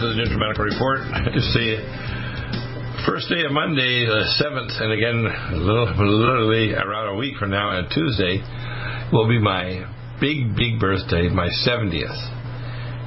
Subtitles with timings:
[0.00, 1.04] To the NutriMedical Report.
[1.36, 1.76] It's the
[3.04, 5.28] first day of Monday, the 7th, and again,
[5.60, 8.40] literally around a week from now, on Tuesday,
[9.12, 9.84] will be my
[10.16, 12.16] big, big birthday, my 70th.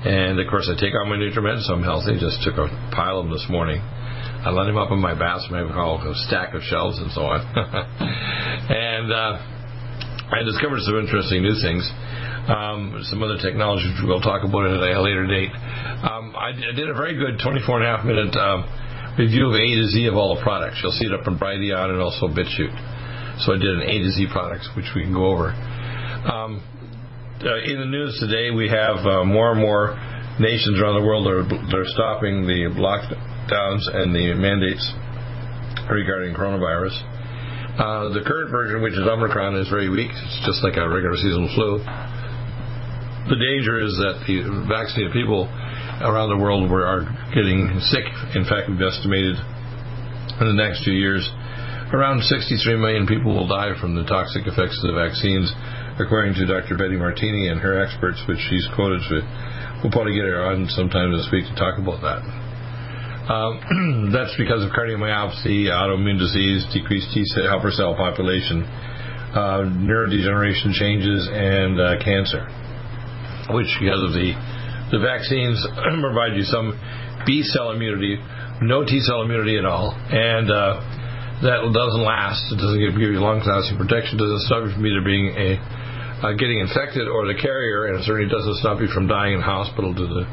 [0.05, 2.13] And of course, I take on my NutriMed, so I'm healthy.
[2.21, 3.81] Just took a pile of them this morning.
[3.81, 5.73] I let them up in my bathroom.
[5.73, 7.41] I have a stack of shelves and so on.
[8.69, 9.41] and uh,
[10.29, 11.89] I discovered some interesting new things
[12.47, 15.51] um, some other technology which we'll talk about at a later date.
[16.03, 18.67] Um, I, I, did a very good 24 and a half minute um,
[19.15, 20.79] review of A to Z of all the products.
[20.83, 22.75] You'll see it up in Brighteon and also BitChute.
[23.47, 25.55] So I did an A to Z products, which we can go over.
[26.27, 26.59] Um,
[27.39, 29.95] uh, in the news today, we have uh, more and more
[30.39, 34.83] nations around the world that are, are stopping the lockdowns and the mandates
[35.87, 36.95] regarding coronavirus.
[37.73, 40.11] Uh, the current version, which is Omicron, is very weak.
[40.11, 41.79] It's just like a regular seasonal flu
[43.29, 45.47] the danger is that the vaccinated people
[46.03, 48.03] around the world are getting sick.
[48.35, 49.39] In fact, we've estimated
[50.43, 51.23] in the next few years
[51.93, 55.53] around 63 million people will die from the toxic effects of the vaccines,
[56.01, 56.75] according to Dr.
[56.75, 58.99] Betty Martini and her experts, which she's quoted.
[59.07, 59.23] With
[59.85, 62.19] we'll probably get her on sometime this week to talk about that.
[63.29, 68.65] Um, that's because of cardiomyopathy, autoimmune disease, decreased T cell helper cell population,
[69.31, 72.49] uh, neurodegeneration changes, and uh, cancer
[73.49, 74.31] which because of the
[74.91, 75.57] the vaccines
[76.05, 76.77] provide you some
[77.25, 78.21] B cell immunity,
[78.61, 80.79] no T cell immunity at all, and uh,
[81.43, 82.51] that doesn't last.
[82.53, 84.15] It doesn't give, you long-lasting protection.
[84.15, 85.49] It doesn't stop you from either being a
[86.23, 89.43] uh, getting infected or the carrier, and it certainly doesn't stop you from dying in
[89.43, 90.25] hospital due to the,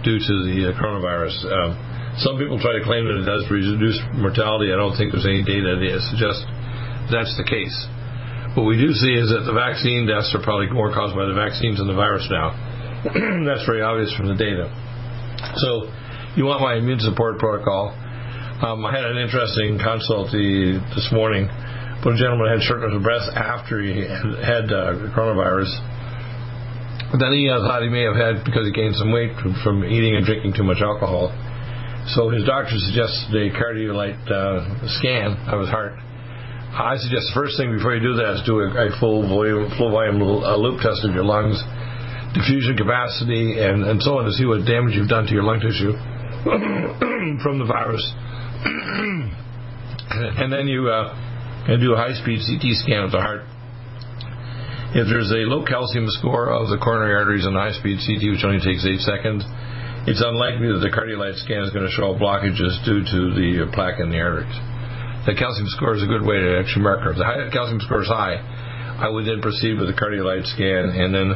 [0.00, 1.36] due to the uh, coronavirus.
[1.44, 1.70] Um,
[2.16, 4.72] some people try to claim that it does reduce mortality.
[4.72, 6.40] I don't think there's any data that suggests
[7.12, 7.76] that's the case.
[8.54, 11.34] What we do see is that the vaccine deaths are probably more caused by the
[11.34, 12.54] vaccines than the virus now.
[13.50, 14.70] That's very obvious from the data.
[15.58, 15.90] So,
[16.38, 17.90] you want my immune support protocol.
[18.62, 21.50] Um, I had an interesting consult this morning.
[22.06, 25.72] But a gentleman had shortness of breath after he had, had uh, coronavirus.
[27.18, 29.82] Then he uh, thought he may have had because he gained some weight from, from
[29.82, 31.34] eating and drinking too much alcohol.
[32.14, 35.98] So his doctor suggested a cardiolite uh, scan of his heart
[36.74, 39.70] I suggest the first thing before you do that is do a, a full volume,
[39.78, 41.54] full volume uh, loop test of your lungs,
[42.34, 45.62] diffusion capacity, and, and so on to see what damage you've done to your lung
[45.62, 45.94] tissue
[47.46, 48.02] from the virus.
[50.42, 51.14] and then you uh,
[51.70, 53.46] and do a high-speed CT scan of the heart.
[54.98, 58.58] If there's a low calcium score of the coronary arteries on high-speed CT, which only
[58.58, 59.46] takes eight seconds,
[60.10, 64.02] it's unlikely that the cardiolite scan is going to show blockages due to the plaque
[64.02, 64.73] in the arteries
[65.24, 67.16] the calcium score is a good way to actually marker.
[67.16, 68.36] If the high, calcium score is high,
[69.00, 71.32] I would then proceed with the cardiolite scan, and then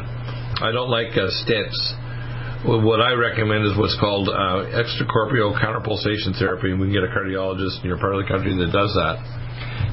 [0.61, 1.77] I don't like uh, stents.
[2.63, 7.11] What I recommend is what's called uh, extracorporeal counterpulsation therapy, and we can get a
[7.11, 9.17] cardiologist in your part of the country that does that.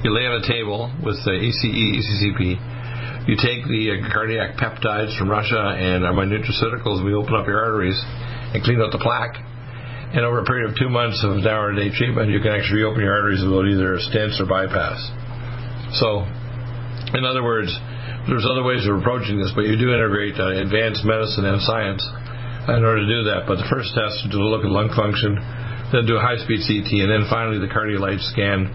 [0.04, 3.28] You lay on a table with the ECE, ECCP.
[3.30, 7.02] You take the uh, cardiac peptides from Russia and uh, my nutraceuticals.
[7.02, 7.98] We open up your arteries
[8.52, 9.40] and clean out the plaque
[10.14, 12.54] and over a period of two months of an hour a day treatment, you can
[12.54, 14.98] actually reopen your arteries without either stents or bypass.
[15.98, 16.22] So,
[17.16, 17.70] in other words,
[18.26, 22.02] there's other ways of approaching this, but you do integrate uh, advanced medicine and science
[22.66, 23.46] in order to do that.
[23.46, 25.38] But the first test is to look at lung function,
[25.94, 28.66] then do a high speed CT, and then finally the cardiolite scan,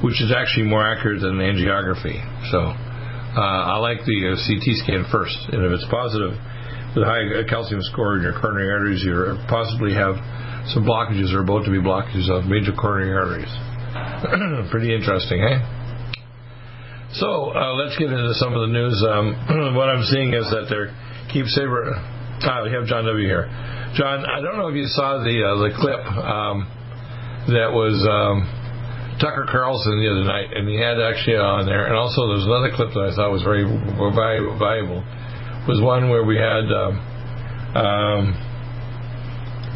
[0.00, 2.20] which is actually more accurate than angiography.
[2.48, 2.72] So,
[3.36, 6.32] uh, I like the uh, CT scan first, and if it's positive,
[6.96, 9.12] with a high calcium score in your coronary arteries, you
[9.52, 10.16] possibly have
[10.74, 13.52] some blockages are about to be blockages of major coronary arteries.
[14.70, 15.62] Pretty interesting, eh?
[17.14, 18.98] So uh, let's get into some of the news.
[19.06, 20.92] Um, what I'm seeing is that they're
[21.32, 21.94] keep saver.
[22.42, 23.26] Ah, we have John W.
[23.26, 23.48] here.
[23.94, 26.68] John, I don't know if you saw the uh, the clip um,
[27.48, 28.44] that was um,
[29.22, 32.74] Tucker Carlson the other night, and he had actually on there, and also there's another
[32.74, 35.00] clip that I thought was very valuable.
[35.64, 36.94] Was one where we had um,
[37.74, 38.45] um,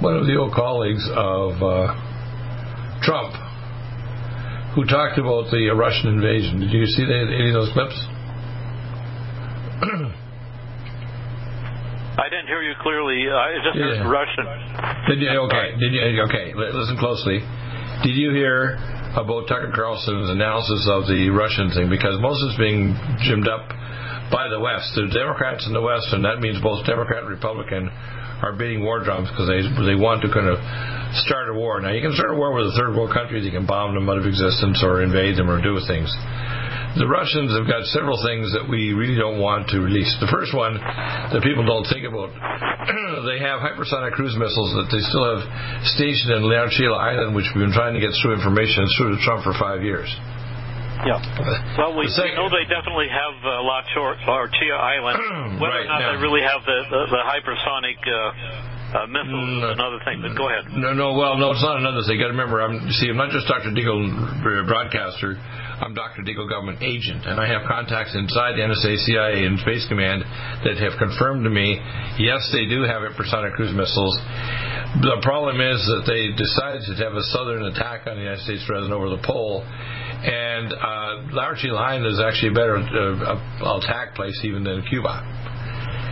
[0.01, 1.93] one of the old colleagues of uh,
[3.05, 3.37] Trump
[4.75, 6.61] who talked about the Russian invasion.
[6.61, 7.97] Did you see any of those clips?
[12.21, 13.29] I didn't hear you clearly.
[13.29, 14.09] I just heard Yeah.
[14.09, 14.47] Russian.
[15.09, 15.77] Did you, okay.
[15.81, 16.53] Did you, okay.
[16.55, 17.41] Listen closely.
[18.05, 18.77] Did you hear
[19.17, 21.89] about Tucker Carlson's analysis of the Russian thing?
[21.91, 23.69] Because most is being gymmed up
[24.31, 24.95] by the West.
[24.95, 27.91] The Democrats in the West, and that means both Democrat and Republican,
[28.43, 30.59] are beating war drums because they they want to kind of
[31.27, 31.81] start a war.
[31.81, 33.41] Now you can start a war with a third world country.
[33.43, 36.09] You can bomb them out of existence or invade them or do things.
[36.99, 40.11] The Russians have got several things that we really don't want to release.
[40.19, 42.35] The first one that people don't think about,
[43.31, 45.47] they have hypersonic cruise missiles that they still have
[45.87, 49.23] stationed in La Orchila Island, which we've been trying to get through information through to
[49.23, 50.11] Trump for five years.
[51.07, 51.77] Yeah.
[51.79, 55.17] Well, we, we know they definitely have uh, La Chor- Chia Island.
[55.61, 58.17] Whether Right, or not now- they really have the, the, the hypersonic uh,
[58.91, 60.19] uh, missiles Mm, is another thing.
[60.21, 60.67] But go ahead.
[60.75, 62.19] No, no, well, no, it's not another thing.
[62.19, 63.71] You got to remember, I'm see, I'm not just Dr.
[63.71, 65.39] Deagle uh, broadcaster.
[65.81, 66.21] I'm Dr.
[66.27, 70.21] Deagle government agent, and I have contacts inside the NSA, CIA, and Space Command
[70.67, 71.81] that have confirmed to me,
[72.21, 74.13] yes, they do have hypersonic cruise missiles.
[75.01, 78.67] The problem is that they decided to have a southern attack on the United States
[78.69, 79.65] rather than over the pole.
[80.21, 85.25] And uh, Laramie Line is actually a better uh, attack place even than Cuba.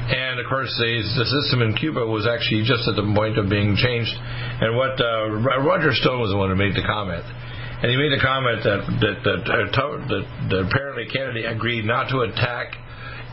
[0.09, 3.53] And of course, the, the system in Cuba was actually just at the point of
[3.53, 4.09] being changed.
[4.17, 7.21] And what uh, Roger Stone was the one who made the comment,
[7.85, 11.85] and he made the comment that that that, uh, to- that, that apparently Kennedy agreed
[11.85, 12.73] not to attack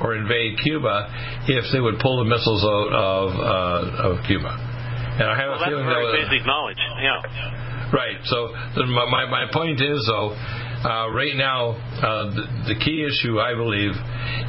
[0.04, 1.08] or invade Cuba
[1.48, 4.52] if they would pull the missiles out of uh, of Cuba.
[4.52, 6.82] And I have Well, a that's feeling very that was, basic knowledge.
[7.00, 7.96] Yeah.
[7.96, 8.20] Right.
[8.28, 8.52] So
[8.84, 10.36] my my my point is though,
[10.86, 13.98] uh, right now uh, the, the key issue I believe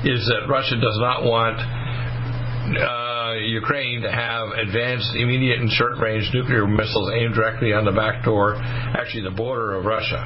[0.04, 6.66] is that Russia does not want uh, Ukraine to have advanced, immediate, and short-range nuclear
[6.66, 10.20] missiles aimed directly on the back door, actually the border of Russia.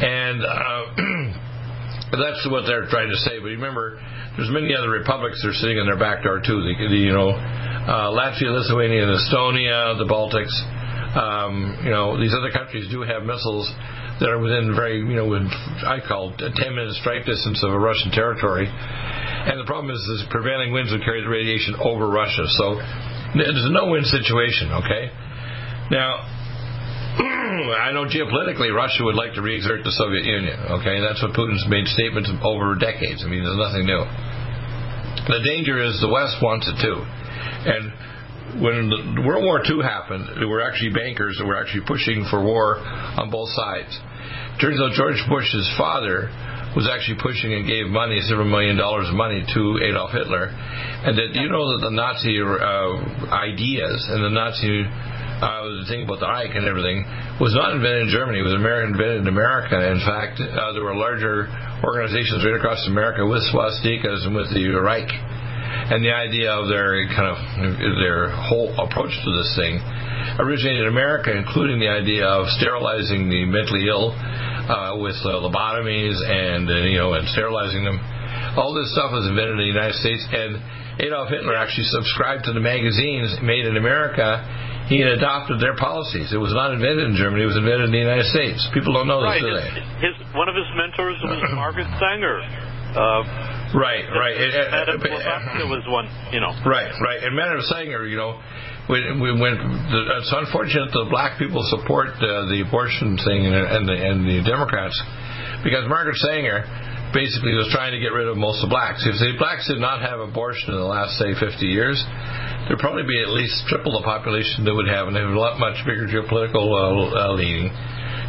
[0.00, 0.82] And uh,
[2.16, 3.38] that's what they're trying to say.
[3.38, 4.00] But remember,
[4.36, 6.62] there's many other republics that are sitting in their back door too.
[6.62, 10.54] The, the, you know, uh, Latvia, Lithuania, and Estonia, the Baltics.
[11.12, 13.68] Um, you know, these other countries do have missiles
[14.22, 15.50] that are within very, you know, within,
[15.82, 18.70] I call a 10 minute strike distance of a Russian territory.
[18.70, 22.46] And the problem is, the prevailing winds would carry the radiation over Russia.
[22.54, 22.78] So
[23.34, 24.70] there's a no-win situation.
[24.86, 25.10] Okay.
[25.90, 26.22] Now,
[27.82, 30.54] I know geopolitically Russia would like to re-exert the Soviet Union.
[30.78, 33.26] Okay, that's what Putin's made statements over decades.
[33.26, 34.06] I mean, there's nothing new.
[35.26, 37.92] The danger is the West wants it too, and
[38.60, 42.78] when World War II happened, there were actually bankers that were actually pushing for war
[42.78, 43.92] on both sides.
[44.60, 46.28] Turns out George Bush's father
[46.76, 51.16] was actually pushing and gave money, several million dollars of money to Adolf Hitler, and
[51.16, 54.84] that you know that the Nazi uh, ideas and the Nazi
[55.42, 57.02] uh, the thing about the Reich and everything
[57.42, 58.38] was not invented in Germany.
[58.38, 59.74] It was invented in America.
[59.74, 61.50] In fact, uh, there were larger
[61.82, 65.10] organizations right across America with swastikas and with the Reich.
[65.90, 67.38] And the idea of their kind of
[67.98, 69.82] their whole approach to this thing
[70.38, 76.16] originated in America, including the idea of sterilizing the mentally ill uh, with uh, lobotomies
[76.22, 77.98] and uh, you know and sterilizing them.
[78.56, 80.60] All this stuff was invented in the United States, and
[81.00, 84.44] Adolf Hitler actually subscribed to the magazines made in America.
[84.88, 86.32] He had adopted their policies.
[86.34, 88.60] It was not invented in Germany; it was invented in the United States.
[88.74, 89.42] People don't know this, Right.
[89.42, 92.40] do His, his one of his mentors was Margaret Sanger.
[92.92, 93.24] Uh,
[93.74, 94.36] Right, right.
[94.36, 96.08] It- it- Madame Blavatsky was one.
[96.32, 96.52] You know.
[96.64, 97.22] Right, right.
[97.24, 98.40] And Madam Sanger, you know,
[98.86, 103.54] when, when, when the, it's unfortunate the black people support uh, the abortion thing and,
[103.54, 104.98] and, the, and the Democrats
[105.62, 106.66] because Margaret Sanger
[107.14, 109.04] basically was trying to get rid of most of blacks.
[109.06, 112.00] If the blacks did not have abortion in the last, say, 50 years,
[112.66, 115.38] there'd probably be at least triple the population that would have and they have a
[115.38, 117.70] lot much bigger geopolitical uh, uh, leaning.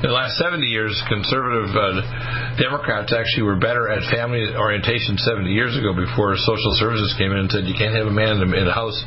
[0.04, 5.48] In the last 70 years, conservative uh, Democrats actually were better at family orientation 70
[5.48, 8.52] years ago before social services came in and said you can't have a man in
[8.52, 9.00] the, house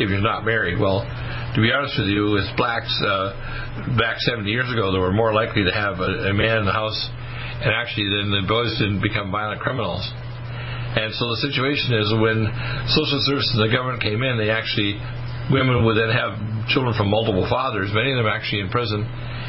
[0.00, 0.80] if you're not married.
[0.80, 5.12] Well, to be honest with you, with blacks uh, back 70 years ago, they were
[5.12, 8.72] more likely to have a, a man in the house, and actually then the boys
[8.80, 10.00] didn't become violent criminals.
[10.96, 12.48] And so the situation is when
[12.96, 14.96] social services and the government came in, they actually
[15.52, 16.40] women would then have
[16.72, 17.92] children from multiple fathers.
[17.92, 19.04] Many of them actually in prison.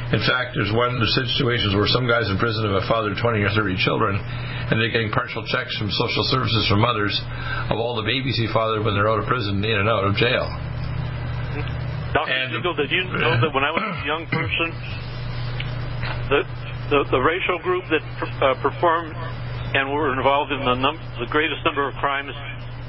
[0.09, 3.45] In fact, there's one there's situations where some guys in prison have a fathered 20
[3.45, 7.13] or 30 children, and they're getting partial checks from social services from mothers
[7.69, 10.17] of all the babies he fathered when they're out of prison, in and out of
[10.17, 10.49] jail.
[12.13, 12.25] Dr.
[12.25, 14.67] And- Siegel, did you know that when I was a young person,
[16.33, 16.41] the
[16.89, 18.01] the, the racial group that
[18.41, 19.13] uh, performed
[19.77, 22.33] and were involved in the num- the greatest number of crimes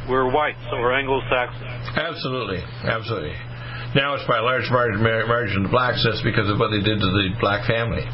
[0.09, 1.93] were whites or Anglo-Saxons?
[1.97, 3.37] Absolutely, absolutely.
[3.95, 6.07] Now it's by a large margin, margin blacks.
[6.07, 8.07] That's because of what they did to the black family.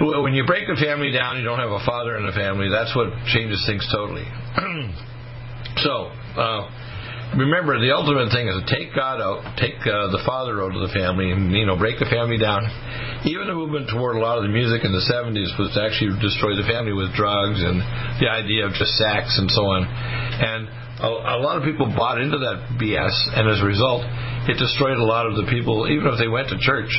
[0.00, 2.68] Well, When you break the family down, you don't have a father in the family.
[2.68, 4.24] That's what changes things totally.
[5.84, 6.68] so, uh,
[7.36, 10.80] remember, the ultimate thing is to take God out, take uh, the Father out of
[10.80, 12.64] the family, and you know, break the family down.
[13.24, 16.16] Even the movement toward a lot of the music in the 70s was to actually
[16.20, 17.80] destroy the family with drugs and
[18.20, 19.84] the idea of just sex and so on.
[19.84, 20.68] And
[21.02, 24.06] a, a lot of people bought into that BS, and as a result,
[24.46, 25.90] it destroyed a lot of the people.
[25.90, 26.94] Even if they went to church,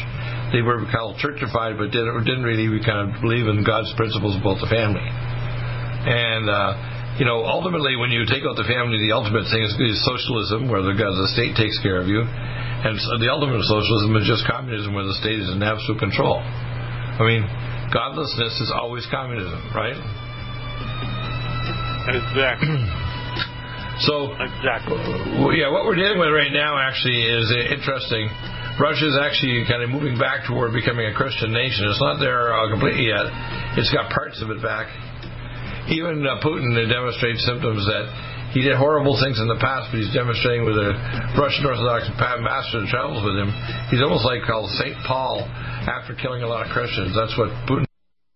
[0.51, 4.59] they were called churchified, but didn't didn't really kind of believe in God's principles about
[4.59, 5.07] the family.
[5.07, 9.71] And uh, you know, ultimately, when you take out the family, the ultimate thing is,
[9.79, 13.63] is socialism, where the, god the state takes care of you, and so the ultimate
[13.63, 16.43] of socialism is just communism, where the state is in absolute control.
[16.43, 17.47] I mean,
[17.87, 19.95] godlessness is always communism, right?
[22.03, 23.02] Exactly.
[24.03, 24.99] So, exactly.
[25.55, 28.27] Yeah, what we're dealing with right now actually is interesting.
[28.79, 31.85] Russia is actually kind of moving back toward becoming a Christian nation.
[31.87, 33.29] It's not there uh, completely yet.
[33.77, 34.89] It's got parts of it back.
[35.93, 38.05] Even uh, Putin demonstrates symptoms that
[38.53, 40.93] he did horrible things in the past, but he's demonstrating with a
[41.37, 43.49] Russian Orthodox pastor that travels with him.
[43.89, 45.45] He's almost like called Saint Paul
[45.89, 47.13] after killing a lot of Christians.
[47.17, 47.85] That's what Putin.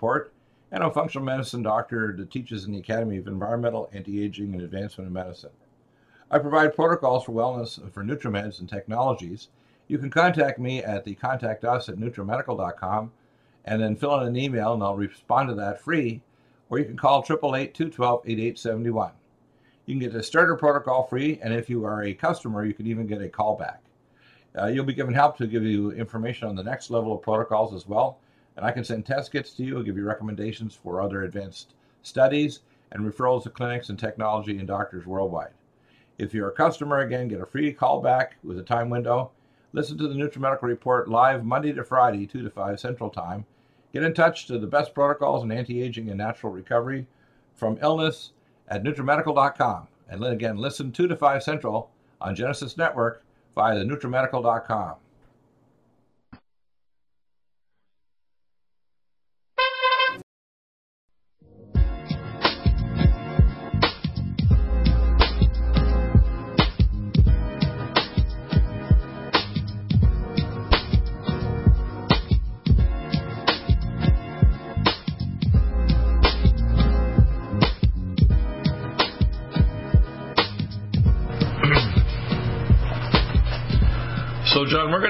[0.00, 0.32] support,
[0.72, 5.08] and a functional medicine doctor that teaches in the Academy of Environmental, Anti-Aging, and Advancement
[5.08, 5.50] in Medicine.
[6.30, 9.48] I provide protocols for wellness for NutriMeds and technologies.
[9.88, 13.12] You can contact me at the contact us at nutrimedical.com
[13.66, 16.22] and then fill in an email and I'll respond to that free,
[16.70, 19.12] or you can call 888-212-8871.
[19.84, 22.86] You can get the starter protocol free, and if you are a customer, you can
[22.86, 23.80] even get a callback.
[24.58, 27.74] Uh, you'll be given help to give you information on the next level of protocols
[27.74, 28.18] as well,
[28.56, 31.74] and I can send test kits to you and give you recommendations for other advanced
[32.02, 32.60] studies
[32.92, 35.52] and referrals to clinics and technology and doctors worldwide.
[36.18, 39.30] If you're a customer, again, get a free call back with a time window.
[39.72, 43.46] Listen to the NutriMedical Report live Monday to Friday, 2 to 5 Central Time.
[43.92, 47.06] Get in touch to the best protocols in anti-aging and natural recovery
[47.54, 48.32] from illness
[48.68, 49.88] at NutriMedical.com.
[50.08, 51.90] And then again, listen 2 to 5 Central
[52.20, 54.96] on Genesis Network via the NutriMedical.com.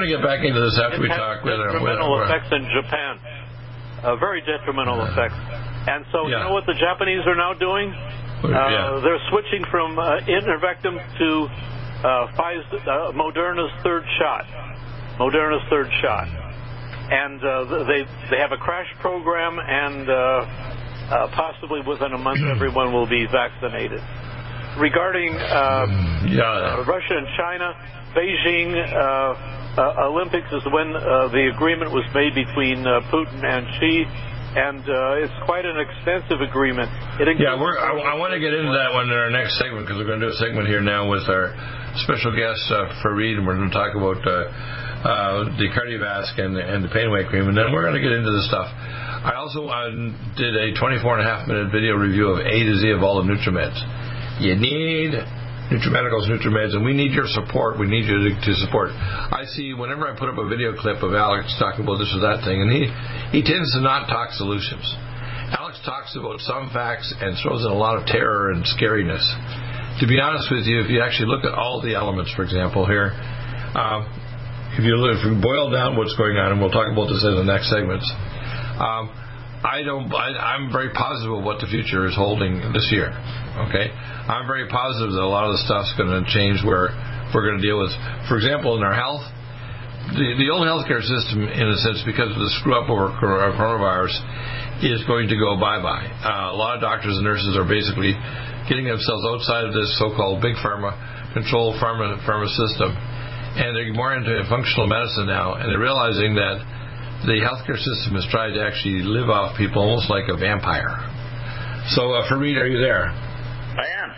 [0.00, 1.69] going to get back into this after it we talk with our.
[1.76, 3.12] detrimental effects in Japan.
[4.00, 5.37] Uh, very detrimental effects.
[5.85, 7.92] And so, you know what the Japanese are now doing?
[7.92, 9.00] Uh, yeah.
[9.04, 11.28] They're switching from uh, Ivermectin to
[12.00, 14.45] uh, Pfizer, uh, Moderna's third shot.
[15.21, 16.28] Moderna's third shot.
[17.12, 22.40] And uh, they they have a crash program, and uh, uh, possibly within a month,
[22.54, 24.00] everyone will be vaccinated.
[24.78, 25.85] regarding uh,
[26.25, 26.45] Yeah.
[26.45, 27.75] uh, Russia and China,
[28.14, 28.71] Beijing
[29.80, 34.04] uh, Olympics is when uh, the agreement was made between uh, Putin and Xi,
[34.60, 36.92] and uh, it's quite an extensive agreement.
[37.40, 39.96] Yeah, we're, I, I want to get into that one in our next segment because
[39.96, 41.56] we're going to do a segment here now with our
[42.04, 44.52] special guest uh, Fareed, and we're going to talk about uh,
[45.00, 48.12] uh, the cardiovascular and, and the pain away cream, and then we're going to get
[48.12, 48.68] into the stuff.
[48.68, 49.88] I also uh,
[50.37, 53.25] did a 24 and a half minute video review of A to Z of all
[53.25, 53.80] the NutriMeds.
[54.44, 55.16] You need
[55.70, 57.78] NutriMedicals, NutriMeds, and we need your support.
[57.78, 58.90] We need you to, to support.
[58.90, 62.26] I see whenever I put up a video clip of Alex talking about this or
[62.26, 62.90] that thing, and he,
[63.30, 64.82] he tends to not talk solutions.
[65.54, 69.22] Alex talks about some facts and throws in a lot of terror and scariness.
[70.02, 72.86] To be honest with you, if you actually look at all the elements, for example,
[72.86, 73.14] here,
[73.78, 74.10] um,
[74.74, 77.34] if you if you boil down what's going on, and we'll talk about this in
[77.34, 78.06] the next segments,
[78.78, 79.10] um,
[79.60, 80.08] I don't.
[80.08, 83.12] I, I'm very positive of what the future is holding this year.
[83.68, 86.88] Okay, I'm very positive that a lot of the stuff's going to change where
[87.36, 87.92] we're going to deal with.
[88.24, 89.20] For example, in our health,
[90.16, 94.16] the, the old healthcare system, in a sense, because of the screw up over coronavirus,
[94.80, 96.08] is going to go bye bye.
[96.08, 98.16] Uh, a lot of doctors and nurses are basically
[98.64, 100.96] getting themselves outside of this so-called big pharma
[101.36, 102.96] controlled pharma pharma system,
[103.60, 106.64] and they're more into functional medicine now, and they're realizing that
[107.26, 110.96] the healthcare system has tried to actually live off people almost like a vampire.
[111.92, 113.08] So, uh, Fareed, are you there?
[113.08, 114.10] I am.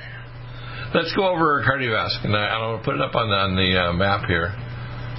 [0.94, 2.24] Let's go over cardiovascular.
[2.30, 4.54] And I, to put it up on the, on the uh, map here.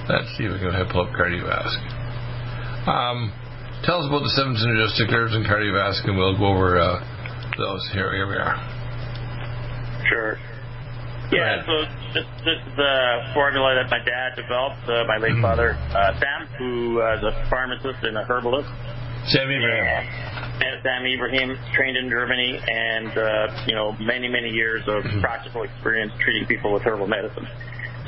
[0.08, 2.88] Let's see if we can pull up cardiovascular.
[2.88, 3.32] Um,
[3.84, 7.00] tell us about the seven synergistic nerves and cardiovascular, and we'll go over uh,
[7.58, 7.82] those.
[7.92, 8.56] Here, here we are.
[10.08, 10.53] Sure.
[11.32, 11.72] Yeah, so
[12.12, 16.46] this, this is the formula that my dad developed, uh, my late father, uh, Sam,
[16.58, 18.68] who uh, is a pharmacist and a herbalist.
[19.28, 20.04] Sam Ibrahim.
[20.60, 25.62] And Sam Ibrahim, trained in Germany, and uh, you know many many years of practical
[25.62, 27.48] experience treating people with herbal medicine.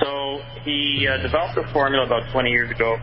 [0.00, 2.96] So he uh, developed the formula about 20 years ago,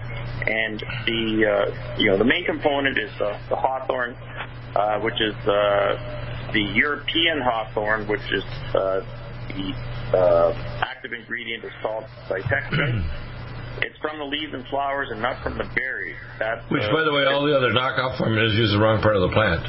[0.46, 4.16] and the uh, you know the main component is the, the hawthorn,
[4.76, 8.44] uh, which is uh, the European hawthorn, which is
[8.76, 9.02] uh,
[9.50, 9.74] the
[10.14, 13.04] uh, active ingredient is called vitexin.
[13.82, 16.16] It's from the leaves and flowers and not from the berries.
[16.38, 19.18] That's, Which, uh, by the way, all the other knockoff formulas use the wrong part
[19.18, 19.66] of the plant.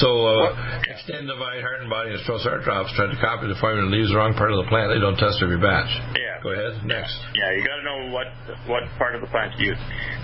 [0.00, 0.56] So, uh,
[0.88, 3.92] Extend Divide Heart and Body and Strauss Heart Drops tried to copy the formula and
[3.92, 4.88] use the wrong part of the plant.
[4.88, 5.92] They don't test every batch.
[6.16, 6.40] Yeah.
[6.40, 6.80] Go ahead.
[6.88, 7.12] Next.
[7.36, 8.32] Yeah, you got to know what
[8.64, 9.78] what part of the plant to use.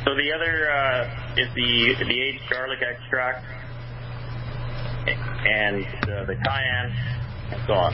[0.08, 3.44] So the other uh, is the the aged garlic extract
[5.04, 7.17] and uh, the cayenne
[7.50, 7.92] and so on.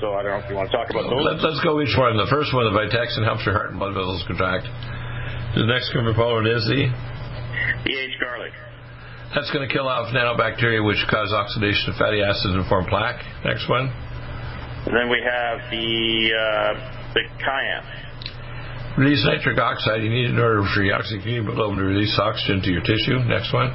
[0.00, 1.20] So I don't know if you want to talk about those.
[1.20, 2.16] Let, let's go each one.
[2.16, 4.68] The first one, the Vitex, helps your heart and blood vessels contract.
[5.56, 6.88] The next component is the
[7.90, 8.52] aged garlic.
[9.34, 13.20] that's going to kill off nanobacteria which cause oxidation of fatty acids and form plaque.
[13.44, 13.90] Next one.
[14.86, 15.90] And then we have the
[16.32, 18.96] uh, the cayenne.
[18.96, 20.02] Release nitric oxide.
[20.02, 23.18] You need in order for your oxyhemoglobin to release oxygen to your tissue.
[23.26, 23.70] Next one.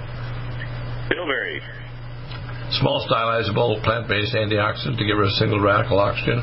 [1.09, 1.61] Bilberry.
[2.71, 6.41] Small stylizable plant-based antioxidant to get rid of single radical oxygen.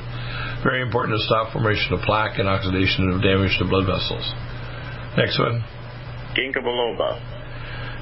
[0.63, 4.23] Very important to stop formation of plaque and oxidation of damage to blood vessels.
[5.19, 5.65] Next one.
[6.39, 7.19] Ginkgo biloba.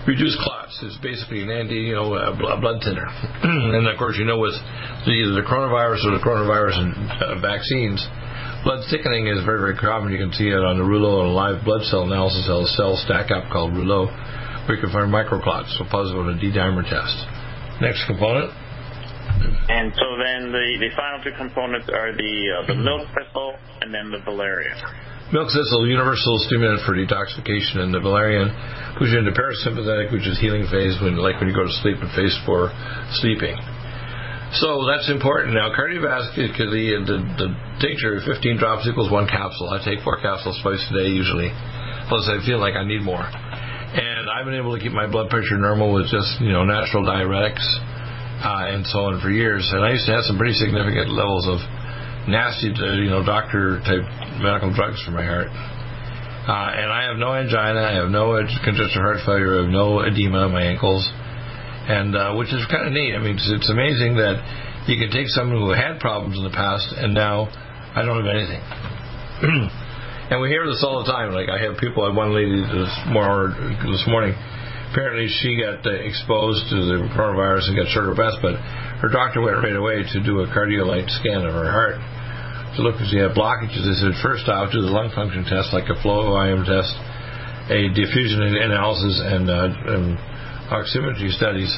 [0.06, 3.04] Reduce clots is basically an anti, you know, bl- blood thinner.
[3.42, 4.56] and of course, you know, with
[5.04, 8.00] the, either the coronavirus or the coronavirus and uh, vaccines,
[8.64, 10.12] blood thickening is very, very common.
[10.12, 13.30] You can see it on the Rouleau and live blood cell analysis cell cell stack
[13.33, 14.09] up called Rouleau,
[14.64, 17.39] where you can find microclots, so positive on a D-dimer test.
[17.80, 18.52] Next component.
[19.70, 23.88] And so then the, the final two components are the uh, the milk thistle and
[23.94, 24.76] then the valerian.
[25.32, 28.50] Milk thistle, universal stimulant for detoxification, and the valerian
[28.98, 32.02] puts you into parasympathetic, which is healing phase, when like when you go to sleep,
[32.02, 32.68] and phase four,
[33.22, 33.54] sleeping.
[34.58, 35.54] So that's important.
[35.54, 39.70] Now, cardiovascular, the, the, the tincture, 15 drops equals one capsule.
[39.70, 41.54] I take four capsules twice a day usually,
[42.10, 43.22] plus I feel like I need more.
[44.20, 47.09] And I've been able to keep my blood pressure normal with just you know natural
[47.09, 47.64] diuretics
[48.44, 49.64] uh, and so on for years.
[49.72, 51.64] And I used to have some pretty significant levels of
[52.28, 54.04] nasty, uh, you know, doctor type
[54.44, 55.48] medical drugs for my heart.
[55.48, 60.04] Uh, and I have no angina, I have no congestive heart failure, I have no
[60.04, 61.00] edema in my ankles,
[61.88, 63.16] and uh, which is kind of neat.
[63.16, 64.37] I mean, it's, it's amazing that
[64.85, 67.48] you can take someone who had problems in the past, and now
[67.96, 68.61] I don't have anything.
[70.30, 71.34] and we hear this all the time.
[71.34, 73.50] Like I have people, I one lady this, more,
[73.82, 74.38] this morning.
[74.90, 78.58] Apparently, she got uh, exposed to the coronavirus and got short of breath, but
[79.02, 81.98] her doctor went right away to do a cardiolite scan of her heart
[82.74, 83.82] to look if she had blockages.
[83.82, 86.94] They said, first off, do the lung function test, like a flow IM test,
[87.70, 90.18] a diffusion analysis, and, uh, and
[90.70, 91.70] oximetry studies.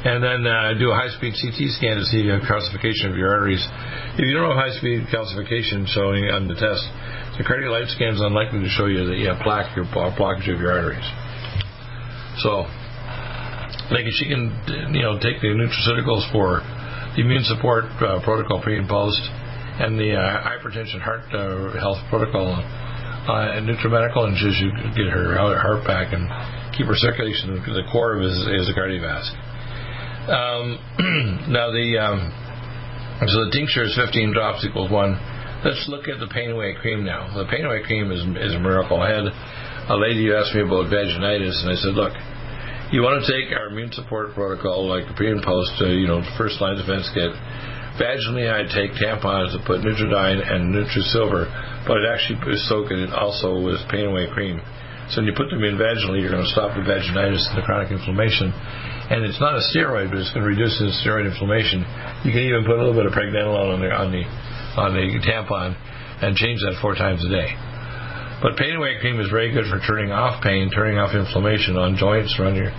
[0.00, 3.60] and then uh, do a high-speed CT scan to see a calcification of your arteries.
[4.16, 6.80] If you don't have high-speed calcification showing on the test,
[7.40, 10.44] the cardiac light scan is unlikely to show you that you have plaque or blockage
[10.52, 11.08] of your arteries.
[12.44, 12.68] So,
[13.88, 14.52] like she can,
[14.92, 16.60] you know, take the nutraceuticals for
[17.16, 19.24] the immune support uh, protocol pre and post,
[19.80, 24.60] and the uh, hypertension heart uh, health protocol uh, and NutriMedical, and just
[24.92, 26.28] get her heart back and
[26.76, 27.56] keep her circulation.
[27.56, 29.48] The core of is, is cardiovascular.
[30.28, 30.76] Um,
[31.56, 32.28] now the um,
[33.24, 35.16] so the tincture is 15 drops equals one.
[35.60, 37.28] Let's look at the pain away cream now.
[37.36, 38.96] The pain away cream is is a miracle.
[38.96, 39.28] I had
[39.92, 42.16] a lady who asked me about vaginitis, and I said, look,
[42.96, 46.24] you want to take our immune support protocol, like pre and post, uh, you know,
[46.40, 47.28] first line defense kit.
[48.00, 53.60] Vaginally, I take tampons that put Nutriodine and NutriSilver, but it actually soak it also
[53.60, 54.64] with pain away cream.
[55.12, 57.66] So when you put them in vaginally, you're going to stop the vaginitis and the
[57.68, 58.48] chronic inflammation.
[59.12, 61.84] And it's not a steroid, but it's going to reduce the steroid inflammation.
[62.24, 64.22] You can even put a little bit of pregnenolone on the on the
[64.76, 65.74] on the tampon
[66.22, 67.56] and change that four times a day.
[68.40, 71.96] But pain away cream is very good for turning off pain, turning off inflammation on
[71.96, 72.72] joints, around your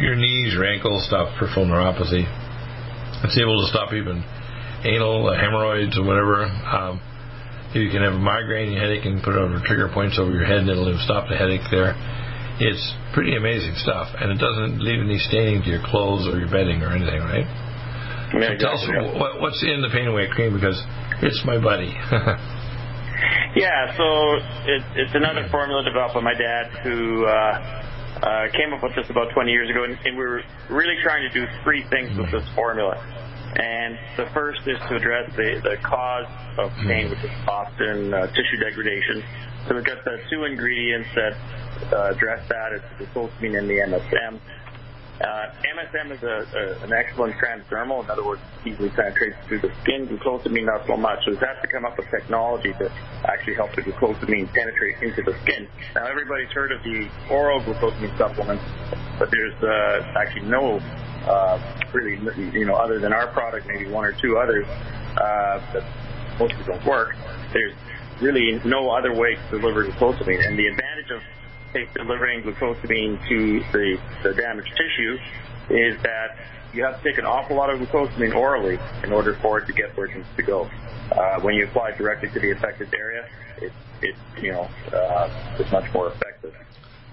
[0.00, 2.24] your knees, your ankles, stop peripheral neuropathy.
[3.24, 4.24] It's able to stop even
[4.84, 6.48] anal hemorrhoids or whatever.
[6.48, 7.00] Um,
[7.72, 10.44] if you can have a migraine, headache, and put it over trigger points over your
[10.44, 11.96] head, and it'll stop the headache there.
[12.60, 16.52] It's pretty amazing stuff, and it doesn't leave any staining to your clothes or your
[16.52, 17.48] bedding or anything, right?
[18.34, 18.84] Yeah, so tell us
[19.20, 20.80] what, what's in the pain away cream because
[21.20, 21.92] it's my buddy.
[23.56, 24.06] yeah, so
[24.64, 27.82] it, it's another formula developed by my dad who uh,
[28.22, 31.28] uh, came up with this about 20 years ago, and, and we were really trying
[31.28, 32.96] to do three things with this formula.
[33.52, 36.24] And the first is to address the, the cause
[36.56, 39.22] of pain, which is often uh, tissue degradation.
[39.68, 41.36] So we've got the two ingredients that
[41.92, 42.72] uh, address that.
[42.72, 44.40] It's the glucosamine and the MSM.
[45.22, 48.02] Uh, MSM is a, a, an excellent transdermal.
[48.02, 50.08] In other words, easily penetrates through the skin.
[50.08, 51.24] Glucosamine not so much.
[51.24, 52.90] So we've to come up with technology to
[53.24, 55.68] actually help the glucosamine penetrate into the skin.
[55.94, 58.64] Now everybody's heard of the oral glucosamine supplements,
[59.18, 60.80] but there's uh, actually no
[61.26, 61.60] uh,
[61.92, 62.18] really,
[62.58, 65.84] you know, other than our product, maybe one or two others uh, that
[66.38, 67.14] mostly don't work.
[67.52, 67.74] There's
[68.20, 71.22] really no other way to deliver glucosamine, and the advantage of
[71.72, 75.18] say, delivering glucosamine to the, the damaged tissue
[75.70, 76.36] is that
[76.72, 79.72] you have to take an awful lot of glucosamine orally in order for it to
[79.72, 80.70] get where it needs to go.
[81.10, 83.26] Uh, when you apply directly to the affected area,
[83.58, 86.54] it, it you know, uh, it's much more effective.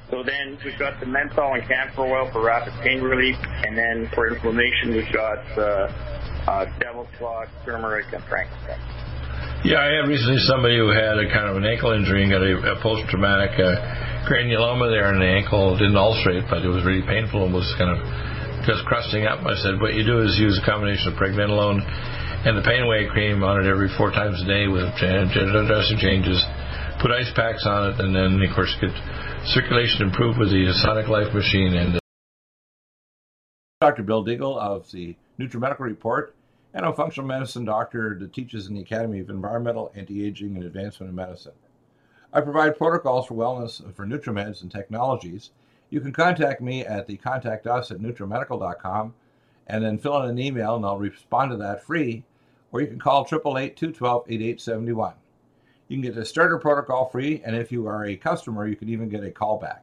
[0.10, 4.08] So then we've got the menthol and camphor oil for rapid pain relief, and then
[4.14, 5.92] for inflammation we've got uh,
[6.48, 8.82] uh, devil's claw, turmeric, and frankincense.
[9.64, 12.40] Yeah, I had recently somebody who had a kind of an ankle injury and got
[12.40, 13.76] a, a post-traumatic uh,
[14.24, 15.76] granuloma there in the ankle.
[15.76, 18.00] It didn't ulcerate, but it was really painful and was kind of
[18.64, 19.44] just crusting up.
[19.44, 21.84] I said, what you do is use a combination of pregnenolone
[22.48, 26.40] and the pain away cream on it every four times a day with dressing changes.
[27.04, 28.92] Put ice packs on it, and then of course get
[29.52, 32.00] circulation improved with the Sonic Life machine and.
[33.82, 34.04] Dr.
[34.04, 36.36] Bill Deagle of the NutriMedical Report,
[36.74, 41.10] and a functional medicine doctor that teaches in the Academy of Environmental, Anti-Aging, and Advancement
[41.10, 41.54] in Medicine.
[42.32, 45.50] I provide protocols for wellness for NutriMeds and technologies.
[45.90, 49.16] You can contact me at the contact us at NutriMedical.com
[49.66, 52.24] and then fill in an email and I'll respond to that free,
[52.72, 55.14] or you can call 888-212-8871.
[55.88, 58.90] You can get the starter protocol free, and if you are a customer, you can
[58.90, 59.80] even get a callback.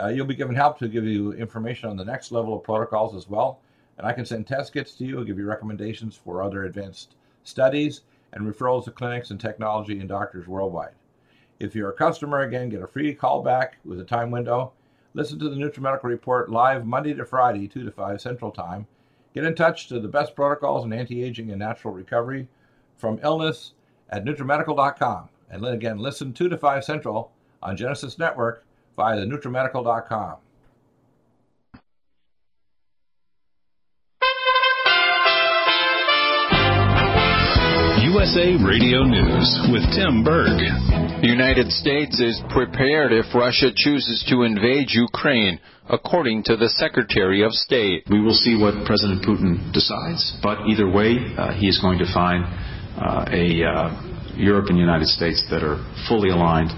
[0.00, 3.14] Uh, you'll be given help to give you information on the next level of protocols
[3.14, 3.60] as well,
[3.98, 7.16] and I can send test kits to you, and give you recommendations for other advanced
[7.44, 10.94] studies, and referrals to clinics and technology and doctors worldwide.
[11.58, 14.72] If you're a customer, again, get a free callback with a time window.
[15.14, 18.86] Listen to the NutriMedical Report live Monday to Friday, 2 to 5 Central Time.
[19.34, 22.48] Get in touch to the best protocols in anti-aging and natural recovery
[22.96, 23.72] from illness
[24.10, 25.28] at NutriMedical.com.
[25.50, 27.32] And then again, listen 2 to 5 Central
[27.62, 28.64] on Genesis Network
[28.96, 30.36] via the NutriMedical.com.
[38.08, 40.56] USA Radio News with Tim Berg.
[41.20, 47.44] The United States is prepared if Russia chooses to invade Ukraine, according to the Secretary
[47.44, 48.04] of State.
[48.08, 52.08] We will see what President Putin decides, but either way, uh, he is going to
[52.14, 52.44] find
[52.96, 55.76] uh, a uh, Europe and United States that are
[56.08, 56.70] fully aligned,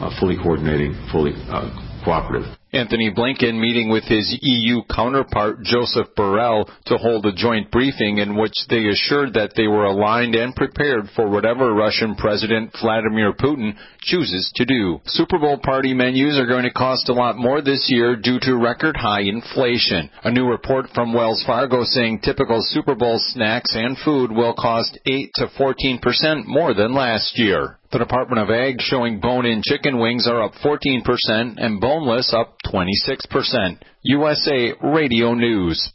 [0.00, 1.68] uh, fully coordinating, fully uh,
[2.02, 2.57] cooperative.
[2.72, 8.36] Antony Blinken meeting with his EU counterpart Joseph Borrell to hold a joint briefing in
[8.36, 13.74] which they assured that they were aligned and prepared for whatever Russian President Vladimir Putin
[14.02, 15.00] chooses to do.
[15.06, 18.56] Super Bowl party menus are going to cost a lot more this year due to
[18.56, 20.10] record high inflation.
[20.24, 24.98] A new report from Wells Fargo saying typical Super Bowl snacks and food will cost
[25.06, 27.77] 8 to 14% more than last year.
[27.90, 33.80] The Department of Ag showing bone-in chicken wings are up 14% and boneless up 26%.
[34.02, 35.92] USA Radio News.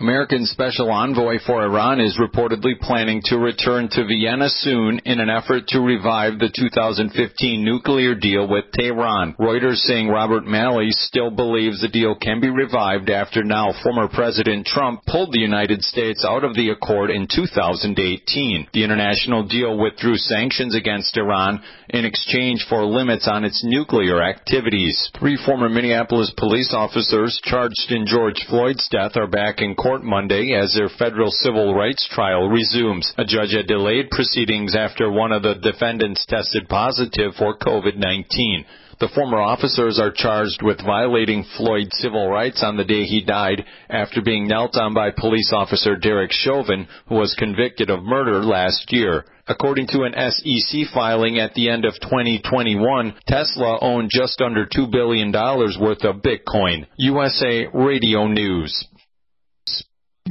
[0.00, 5.30] American Special Envoy for Iran is reportedly planning to return to Vienna soon in an
[5.30, 9.36] effort to revive the 2015 nuclear deal with Tehran.
[9.38, 14.66] Reuters saying Robert Malley still believes the deal can be revived after now former President
[14.66, 18.66] Trump pulled the United States out of the accord in 2018.
[18.72, 25.08] The international deal withdrew sanctions against Iran in exchange for limits on its nuclear activities.
[25.16, 30.54] Three former Minneapolis police officers charged in George Floyd's death are back in court Monday
[30.54, 33.12] as their federal civil rights trial resumes.
[33.18, 38.64] A judge had delayed proceedings after one of the defendants tested positive for COVID-19.
[38.98, 43.62] The former officers are charged with violating Floyd's civil rights on the day he died
[43.90, 48.90] after being knelt on by police officer Derek Chauvin, who was convicted of murder last
[48.90, 49.26] year.
[49.46, 54.90] According to an SEC filing at the end of 2021, Tesla owned just under $2
[54.90, 56.86] billion worth of Bitcoin.
[56.96, 58.86] USA Radio News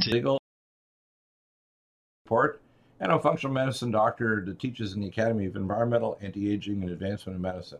[0.06, 0.38] legal
[2.24, 2.60] report,
[3.00, 7.36] and a functional medicine doctor that teaches in the Academy of Environmental, Anti-Aging, and Advancement
[7.36, 7.78] in Medicine.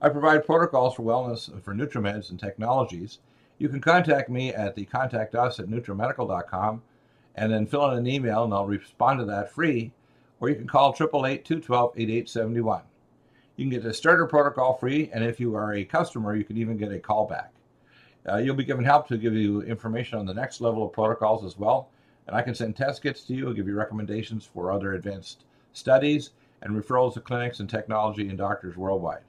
[0.00, 3.18] I provide protocols for wellness for NutriMeds and technologies.
[3.58, 6.82] You can contact me at the contact us at nutrimedical.com
[7.34, 9.92] and then fill in an email and I'll respond to that free.
[10.38, 12.82] Or you can call 888-212-8871.
[13.56, 16.58] You can get the starter protocol free, and if you are a customer, you can
[16.58, 17.48] even get a callback.
[18.28, 21.44] Uh, you'll be given help to give you information on the next level of protocols
[21.44, 21.88] as well.
[22.26, 25.44] And I can send test kits to you, and give you recommendations for other advanced
[25.72, 26.30] studies,
[26.62, 29.22] and referrals to clinics and technology and doctors worldwide.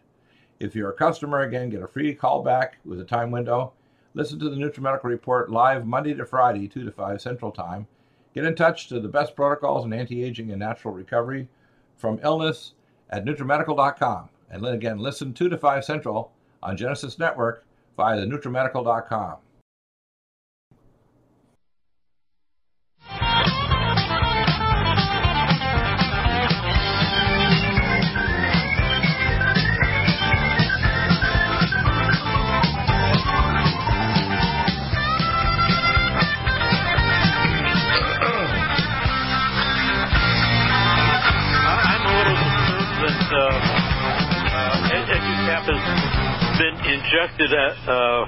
[0.60, 3.74] If you're a customer, again, get a free callback with a time window.
[4.16, 7.86] Listen to the NutriMedical Report live Monday to Friday, 2 to 5 Central Time.
[8.34, 11.48] Get in touch to the best protocols in anti-aging and natural recovery
[11.98, 12.74] from illness
[13.12, 14.30] at NutriMedical.com.
[14.50, 16.32] And then again, listen 2 to 5 Central
[16.64, 17.67] on Genesis Network
[17.98, 19.38] via the NutriMedical.com.
[47.08, 48.24] injected at, uh,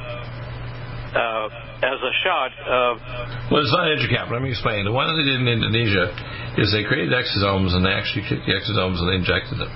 [1.12, 2.52] uh, as a shot.
[2.64, 4.32] Uh, Well, it's not EduCap.
[4.32, 4.86] Let me explain.
[4.86, 6.08] The one that they did in Indonesia
[6.56, 9.72] is they created exosomes and they actually took the exosomes and they injected them,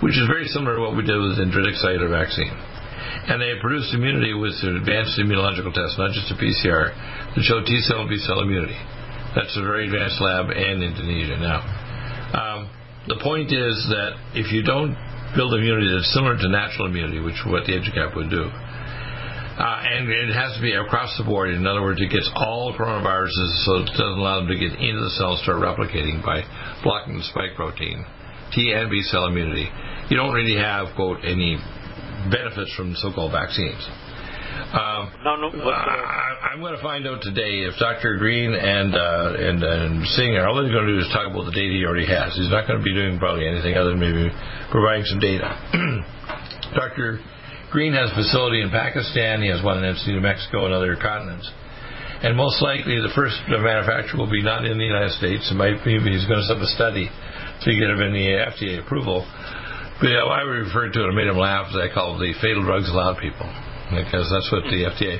[0.00, 2.52] which is very similar to what we did with the dendritic cellular vaccine.
[3.28, 6.94] And they produced immunity with an advanced immunological test, not just a PCR,
[7.36, 8.76] that showed T cell and B cell immunity.
[9.36, 11.60] That's a very advanced lab in Indonesia now.
[12.32, 12.70] Um,
[13.08, 14.96] the point is that if you don't
[15.36, 19.82] build immunity that's similar to natural immunity, which is what the EduCap would do, uh,
[19.84, 21.50] and it has to be across the board.
[21.50, 25.00] In other words, it gets all coronaviruses, so it doesn't allow them to get into
[25.02, 26.46] the cell and start replicating by
[26.82, 28.06] blocking the spike protein,
[28.54, 29.68] T and B cell immunity.
[30.08, 31.58] You don't really have, quote, any
[32.30, 33.82] benefits from so-called vaccines.
[34.58, 38.18] Um, no, no, I, I'm going to find out today if Dr.
[38.18, 41.54] Green and uh, and, and Singer, all they're going to do is talk about the
[41.54, 42.34] data he already has.
[42.34, 44.26] He's not going to be doing probably anything other than maybe
[44.74, 45.46] providing some data.
[46.74, 47.22] Dr.
[47.70, 49.40] Green has a facility in Pakistan.
[49.40, 51.46] He has one in New Mexico and other continents.
[52.26, 55.46] And most likely, the first manufacturer will be not in the United States.
[55.48, 58.26] It might be he's going to set up a study to get him in the
[58.50, 59.22] FDA approval.
[60.02, 62.34] But yeah, I referred to it, and made him laugh, as I call it the
[62.42, 63.46] fatal drugs allowed people
[63.90, 65.16] because that's what the FDA.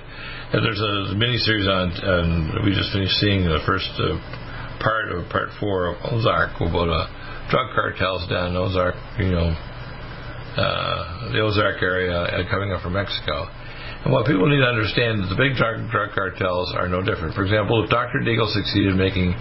[0.52, 4.16] There's a mini series on, and we just finished seeing the first uh,
[4.80, 7.08] part of part four of Ozark about uh,
[7.50, 9.48] drug cartels down in Ozark, you know,
[10.56, 13.48] uh, the Ozark area uh, coming up from Mexico.
[14.04, 17.34] And what people need to understand is the big drug, drug cartels are no different.
[17.34, 18.22] For example, if Dr.
[18.22, 19.34] Deagle succeeded in making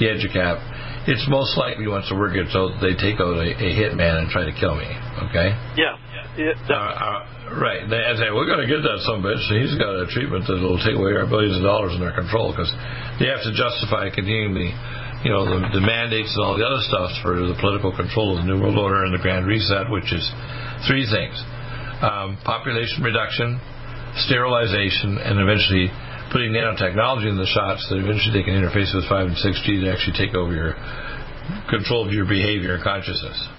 [0.00, 3.68] the EduCap, it's most likely once the word gets out, they take out a, a
[3.76, 4.88] hitman and try to kill me.
[5.28, 5.52] Okay?
[5.76, 6.00] yeah.
[6.36, 7.18] Yeah Uh, uh,
[7.56, 7.88] right.
[7.88, 9.40] They say, we're going to get that some bitch.
[9.48, 12.52] He's got a treatment that will take away our billions of dollars in our control
[12.52, 12.70] because
[13.16, 14.68] they have to justify continuing the,
[15.24, 18.44] you know, the, the mandates and all the other stuff for the political control of
[18.44, 20.22] the New World Order and the Grand Reset, which is
[20.86, 21.34] three things:
[22.04, 23.58] um, population reduction,
[24.28, 25.90] sterilization, and eventually
[26.30, 29.88] putting nanotechnology in the shots that eventually they can interface with 5 and 6G to
[29.88, 30.76] actually take over your
[31.72, 33.57] control of your behavior and consciousness.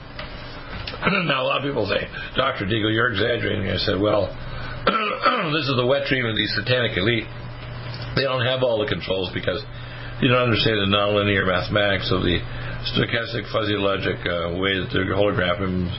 [1.27, 2.65] now, a lot of people say, Dr.
[2.65, 3.69] Deagle, you're exaggerating.
[3.69, 4.29] I said, well,
[5.53, 7.27] this is the wet dream of the satanic elite.
[8.15, 9.61] They don't have all the controls because
[10.19, 12.41] you don't understand the nonlinear mathematics of the
[12.91, 15.91] stochastic fuzzy logic uh, way that the holograms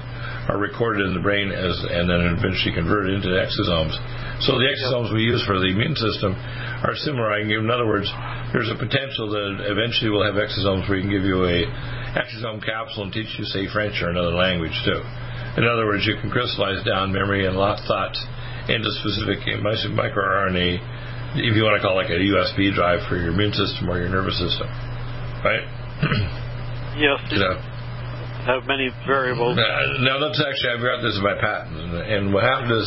[0.49, 3.95] are recorded in the brain as and then eventually converted into exosomes.
[4.43, 6.35] So the exosomes we use for the immune system
[6.83, 7.33] are similar.
[7.33, 8.09] I can give, In other words,
[8.53, 11.69] there's a potential that eventually we'll have exosomes where we can give you a
[12.17, 15.01] exosome capsule and teach you, say, French or another language too.
[15.61, 18.19] In other words, you can crystallize down memory and lot thoughts
[18.69, 20.79] into specific microRNA,
[21.35, 23.99] if you want to call it like a USB drive for your immune system or
[23.99, 24.67] your nervous system,
[25.43, 25.63] right?
[26.99, 27.19] yes.
[27.31, 27.55] You know,
[28.45, 29.59] have many variables.
[29.59, 32.87] Uh, no, that's actually I've got this in my patent, and, what happened is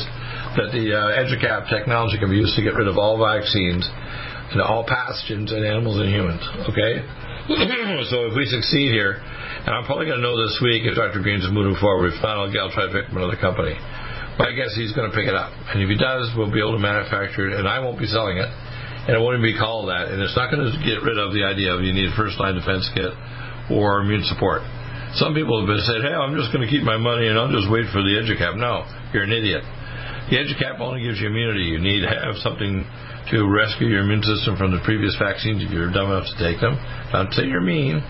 [0.58, 3.86] that the uh, EduCap technology can be used to get rid of all vaccines
[4.54, 6.44] and all pathogens in animals and humans.
[6.70, 7.02] Okay,
[8.10, 9.20] so if we succeed here,
[9.64, 11.24] and I'm probably going to know this week if Dr.
[11.24, 12.12] Greens moving forward.
[12.12, 13.76] If not, I'll, try to pick another company.
[14.38, 16.58] But I guess he's going to pick it up, and if he does, we'll be
[16.58, 19.54] able to manufacture it, and I won't be selling it, and it won't even be
[19.54, 22.10] called that, and it's not going to get rid of the idea of you need
[22.10, 23.14] a first line defense kit
[23.70, 24.66] or immune support.
[25.16, 27.52] Some people have been said, "Hey, I'm just going to keep my money and I'll
[27.54, 29.62] just wait for the EduCap." No, you're an idiot.
[30.30, 31.70] The EduCap only gives you immunity.
[31.70, 32.82] You need to have something
[33.30, 36.60] to rescue your immune system from the previous vaccines if you're dumb enough to take
[36.60, 36.76] them.
[37.14, 38.02] Not to say you're mean,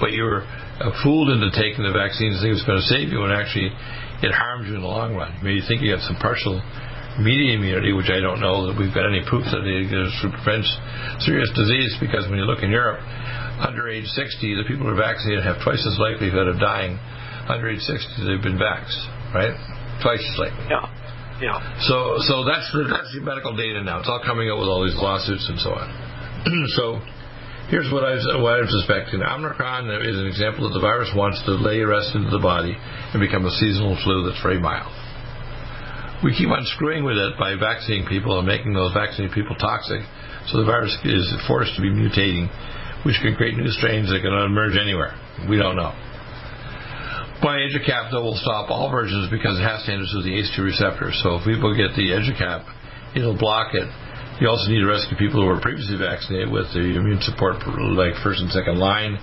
[0.00, 3.22] but you were uh, fooled into taking the vaccines thinking it's going to save you,
[3.22, 3.70] and actually
[4.22, 5.30] it harms you in the long run.
[5.42, 6.58] Maybe you think you have some partial
[7.18, 10.70] medium immunity, which I don't know that we've got any proof that it prevents
[11.22, 13.02] serious disease because when you look in Europe,
[13.58, 16.98] under age 60, the people who are vaccinated have twice as likelihood of dying
[17.48, 19.56] under age 60 they've been vaxxed, right?
[20.02, 20.66] Twice as likely.
[20.68, 20.84] Yeah.
[21.38, 21.58] Yeah.
[21.86, 24.02] So, so that's the, that's the medical data now.
[24.02, 25.86] It's all coming out with all these lawsuits and so on.
[26.76, 26.98] so,
[27.70, 29.22] here's what I what I'm suspecting.
[29.22, 33.22] Omicron is an example that the virus wants to lay rest into the body and
[33.22, 34.90] become a seasonal flu that's very mild.
[36.26, 40.02] We keep on screwing with it by vaccinating people and making those vaccinated people toxic,
[40.50, 42.50] so the virus is forced to be mutating
[43.04, 45.14] which can create new strains that can emerge anywhere.
[45.48, 45.94] We don't know.
[47.38, 51.14] By EduCap, will stop all versions because it has to enter through the ACE2 receptor.
[51.22, 52.66] So if people get the EduCap,
[53.14, 53.86] it'll block it.
[54.42, 57.62] You also need to rescue people who were previously vaccinated with the immune support,
[57.94, 59.14] like first and second line,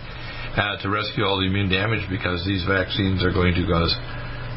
[0.56, 3.92] uh, to rescue all the immune damage because these vaccines are going to cause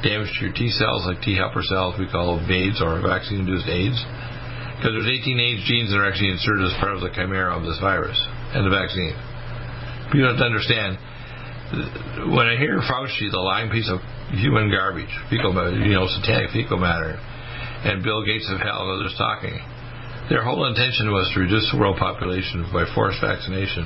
[0.07, 3.67] damage to your T cells, like T helper cells, we call AIDS or vaccine induced
[3.67, 3.99] AIDS.
[4.79, 7.67] Because there's 18 AIDS genes that are actually inserted as part of the chimera of
[7.67, 8.19] this virus
[8.55, 9.15] and the vaccine.
[10.15, 10.97] You to understand,
[12.33, 14.01] when I hear Fauci, the lying piece of
[14.33, 17.21] human garbage, fecal matter, you know, satanic fecal matter,
[17.85, 19.53] and Bill Gates of hell and others talking,
[20.33, 23.85] their whole intention was to reduce the world population by forced vaccination,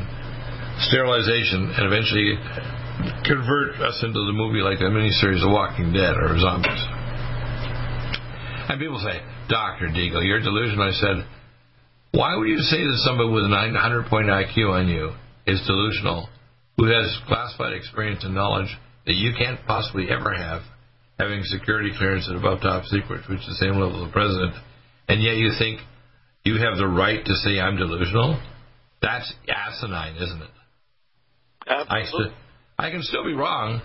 [0.90, 2.34] sterilization, and eventually
[3.26, 6.82] convert us into the movie like the miniseries of Walking Dead or zombies.
[8.70, 9.90] And people say, Dr.
[9.90, 10.86] Deagle, you're delusional.
[10.86, 11.26] I said,
[12.12, 15.12] why would you say that somebody with a 900 point IQ on you
[15.46, 16.28] is delusional,
[16.76, 18.68] who has classified experience and knowledge
[19.06, 20.62] that you can't possibly ever have,
[21.18, 24.54] having security clearance at above top secret, which is the same level as the president,
[25.08, 25.80] and yet you think
[26.44, 28.40] you have the right to say I'm delusional?
[29.00, 30.50] That's asinine, isn't it?
[31.66, 32.34] Absolutely.
[32.78, 33.80] I, I can still be wrong,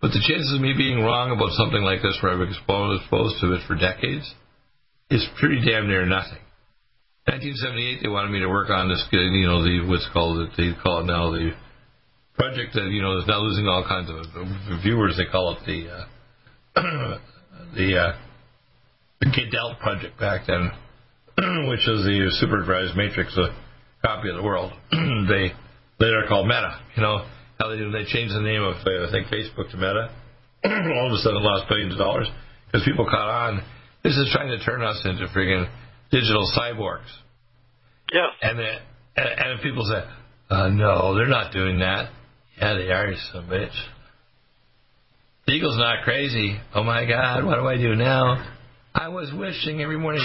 [0.00, 3.40] but the chances of me being wrong about something like this, where I've exposed, exposed
[3.40, 4.32] to it for decades,
[5.10, 6.38] is pretty damn near nothing.
[7.26, 11.02] 1978, they wanted me to work on this, you know, the what's called they call
[11.02, 11.50] it now the
[12.38, 14.22] project that you know is now losing all kinds of
[14.82, 15.16] viewers.
[15.18, 16.04] They call it the uh,
[17.74, 18.12] the uh,
[19.20, 20.70] the GDELT project back then,
[21.68, 23.50] which is the supervised matrix a
[24.06, 24.70] copy of the world.
[24.92, 25.50] they
[25.98, 26.78] later called Meta.
[26.94, 27.26] You know
[27.58, 30.14] how they they changed the name of uh, I think Facebook to Meta.
[30.62, 32.30] all of a sudden, lost billions of dollars
[32.66, 33.66] because people caught on.
[34.04, 35.66] This is trying to turn us into friggin'
[36.10, 37.10] digital cyborgs.
[38.12, 38.30] Yes.
[38.42, 38.76] And the,
[39.16, 40.02] and, and people say,
[40.50, 42.10] uh, no, they're not doing that.
[42.58, 43.74] Yeah, they are, you son bitch.
[45.48, 46.58] Deagle's not crazy.
[46.74, 48.52] Oh my God, what do I do now?
[48.94, 50.22] I was wishing every morning.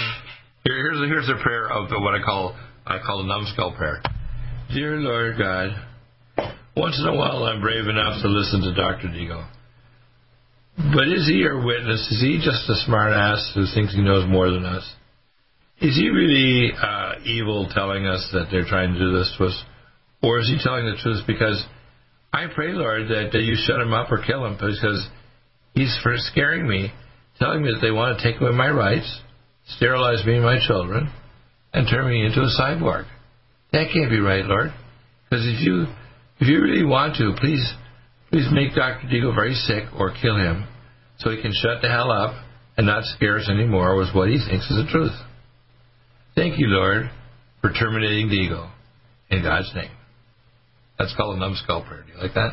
[0.64, 3.72] Here, here's a, here's a prayer of the, what I call I call the numbskull
[3.76, 4.02] prayer.
[4.74, 5.70] Dear Lord God,
[6.76, 9.08] once in a while I'm brave enough to listen to Dr.
[9.08, 9.46] Deagle.
[10.76, 12.00] But is he your witness?
[12.10, 14.82] Is he just a smart ass who thinks he knows more than us?
[15.82, 19.64] Is he really uh, evil telling us that they're trying to do this to us?
[20.22, 21.64] Or is he telling the truth because
[22.32, 25.08] I pray, Lord, that, that you shut him up or kill him because
[25.74, 26.92] he's for scaring me,
[27.40, 29.20] telling me that they want to take away my rights,
[29.76, 31.10] sterilize me and my children,
[31.72, 33.06] and turn me into a cyborg.
[33.72, 34.72] That can't be right, Lord.
[35.28, 35.86] Because if you
[36.38, 37.74] if you really want to, please
[38.30, 39.08] please make Dr.
[39.08, 40.68] Deagle very sick or kill him
[41.18, 42.34] so he can shut the hell up
[42.76, 45.12] and not scare us anymore with what he thinks is the truth.
[46.34, 47.10] Thank you, Lord,
[47.60, 48.70] for terminating the ego
[49.30, 49.90] In God's name.
[50.98, 52.04] That's called a numbskull prayer.
[52.06, 52.52] Do you like that?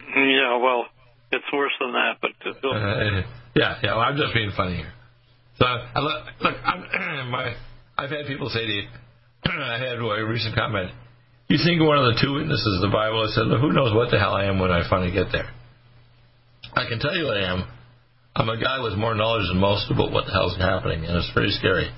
[0.00, 0.86] Yeah, well,
[1.32, 3.22] it's worse than that, but uh, uh,
[3.54, 3.94] yeah, yeah.
[3.96, 4.92] Well, I'm just being funny here.
[5.58, 6.80] So I look, look I'm,
[7.30, 7.54] my,
[7.98, 8.82] I've had people say to you,
[9.44, 10.90] I had a recent comment.
[11.48, 13.22] You think one of the two witnesses of the Bible?
[13.22, 15.50] I said, who knows what the hell I am when I finally get there.
[16.72, 17.68] I can tell you what I am.
[18.34, 21.30] I'm a guy with more knowledge than most about what the hell's happening, and it's
[21.34, 21.92] pretty scary.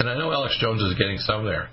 [0.00, 1.68] And I know Alex Jones is getting some there.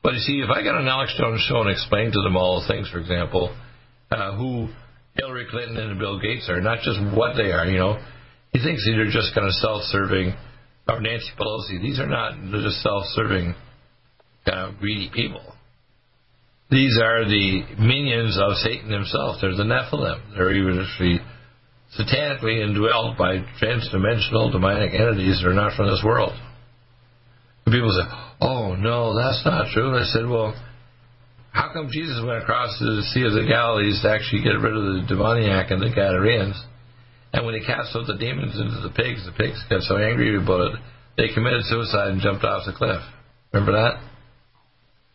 [0.00, 2.60] But you see, if I got an Alex Jones show and explain to them all
[2.60, 3.54] the things, for example,
[4.12, 4.68] uh, who
[5.16, 7.98] Hillary Clinton and Bill Gates are, not just what they are, you know,
[8.52, 10.34] he thinks these are just kind of self-serving,
[10.88, 13.54] or Nancy Pelosi, these are not just self-serving
[14.46, 15.42] kind of greedy people.
[16.70, 19.38] These are the minions of Satan himself.
[19.40, 20.36] They're the Nephilim.
[20.36, 20.94] They're even just
[21.98, 26.32] satanically indwelt by transdimensional demonic entities that are not from this world.
[27.64, 28.06] And people say,
[28.40, 29.88] oh, no, that's not true.
[29.88, 30.54] And I said, well,
[31.52, 34.76] how come Jesus went across to the Sea of the Galilees to actually get rid
[34.76, 36.58] of the demoniac and the Gadareans?
[37.32, 40.36] And when he cast out the demons into the pigs, the pigs got so angry
[40.36, 40.74] about it,
[41.16, 43.00] they committed suicide and jumped off the cliff.
[43.52, 44.02] Remember that?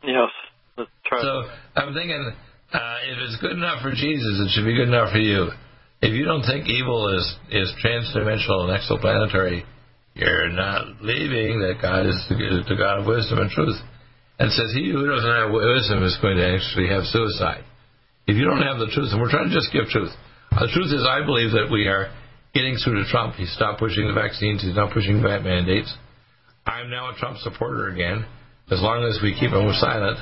[0.04, 0.32] Yes.
[0.78, 1.22] That's right.
[1.22, 1.44] So
[1.76, 2.32] I'm thinking,
[2.74, 5.50] uh, if it's good enough for Jesus, it should be good enough for you.
[6.02, 9.64] If you don't think evil is is transdimensional and exoplanetary,
[10.20, 13.80] you're not believing that God is the, God of wisdom and truth.
[14.40, 17.64] And says, He who doesn't have wisdom is going to actually have suicide.
[18.28, 20.14] If you don't have the truth, and we're trying to just give truth.
[20.52, 22.14] The truth is, I believe that we are
[22.54, 23.36] getting through to Trump.
[23.36, 25.92] He stopped pushing the vaccines, he's not pushing the mandates.
[26.66, 28.26] I'm now a Trump supporter again,
[28.70, 30.18] as long as we keep him silent.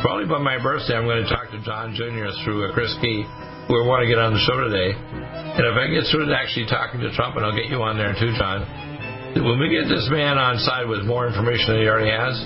[0.00, 2.32] Probably by my birthday, I'm going to talk to John Jr.
[2.40, 3.26] through uh, Chris Key,
[3.68, 4.96] who I want to get on the show today.
[4.96, 8.00] And if I get through to actually talking to Trump, and I'll get you on
[8.00, 8.64] there too, John,
[9.42, 12.38] when we get this man on side with more information than he already has,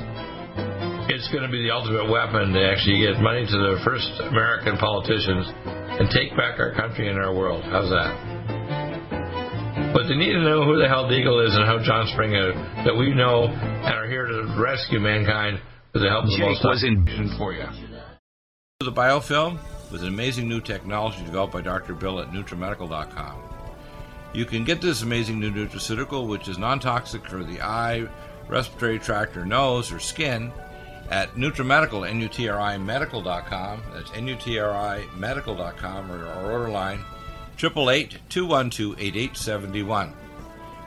[1.12, 4.76] it's going to be the ultimate weapon to actually get money to the first American
[4.80, 5.52] politicians
[6.00, 7.64] and take back our country and our world.
[7.64, 8.38] How's that?
[9.92, 12.52] But they need to know who the hell Deagle is and how John Springer
[12.84, 15.60] that we know and are here to rescue mankind
[15.92, 17.04] with the help of the most was in
[17.36, 17.64] for you.
[18.80, 19.58] The biofilm
[19.90, 21.94] with an amazing new technology developed by Dr.
[21.94, 23.47] Bill at NutriMedical.com.
[24.32, 28.06] You can get this amazing new nutraceutical, which is non toxic for the eye,
[28.46, 30.52] respiratory tract, or nose, or skin,
[31.10, 33.82] at NutriMedical, N-U-T-R-I medical.com.
[33.92, 37.00] That's N-U-T-R-I medical.com, or our order line,
[37.56, 40.12] 888-212-8871.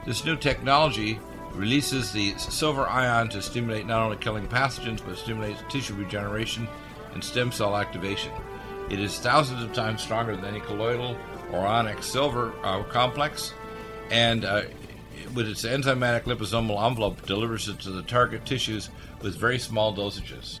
[0.06, 1.20] This new technology
[1.52, 6.66] releases the silver ion to stimulate not only killing pathogens, but stimulates tissue regeneration
[7.12, 8.32] and stem cell activation.
[8.90, 11.16] It is thousands of times stronger than any colloidal
[11.52, 11.66] or
[12.02, 13.52] silver uh, complex,
[14.10, 14.62] and uh,
[15.34, 18.90] with its enzymatic liposomal envelope, delivers it to the target tissues
[19.20, 20.60] with very small dosages.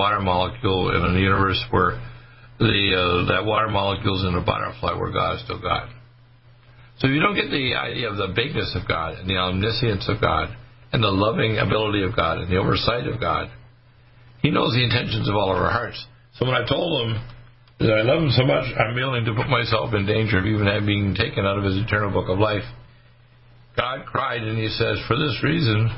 [0.00, 2.00] water molecule in a universe where
[2.56, 5.92] the uh, that water molecule is in a butterfly where God is still God.
[7.00, 10.20] So you don't get the idea of the bigness of God and the omniscience of
[10.20, 10.56] God
[10.92, 13.52] and the loving ability of God and the oversight of God,
[14.40, 16.00] He knows the intentions of all of our hearts.
[16.40, 17.20] So when I told him
[17.80, 20.64] that I love him so much, I'm willing to put myself in danger of even
[20.86, 22.64] being taken out of his eternal book of life.
[23.76, 25.92] God cried and he says, For this reason,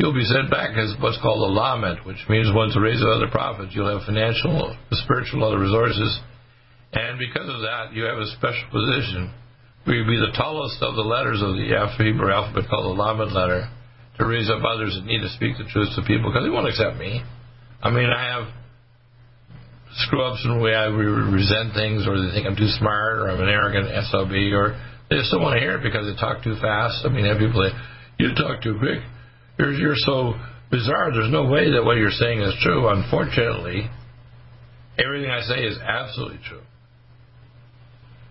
[0.00, 3.28] You'll be sent back as what's called a lament, which means once to raise other
[3.28, 4.72] prophets, you'll have financial,
[5.04, 6.08] spiritual, other resources.
[6.96, 9.28] And because of that, you have a special position
[9.84, 11.68] where you'll be the tallest of the letters of the
[12.00, 13.68] Hebrew alphabet called the lamed letter
[14.16, 16.72] to raise up others that need to speak the truth to people because they won't
[16.72, 17.20] accept me.
[17.84, 18.48] I mean, I have
[20.08, 23.36] screw ups in the way I resent things, or they think I'm too smart, or
[23.36, 24.80] I'm an arrogant SOB, or
[25.12, 27.04] they just don't want to hear it because they talk too fast.
[27.04, 27.76] I mean, I have people say,
[28.16, 29.04] You talk too quick.
[29.60, 30.32] You're, you're so
[30.70, 31.12] bizarre.
[31.12, 32.88] There's no way that what you're saying is true.
[32.88, 33.90] Unfortunately,
[34.98, 36.62] everything I say is absolutely true.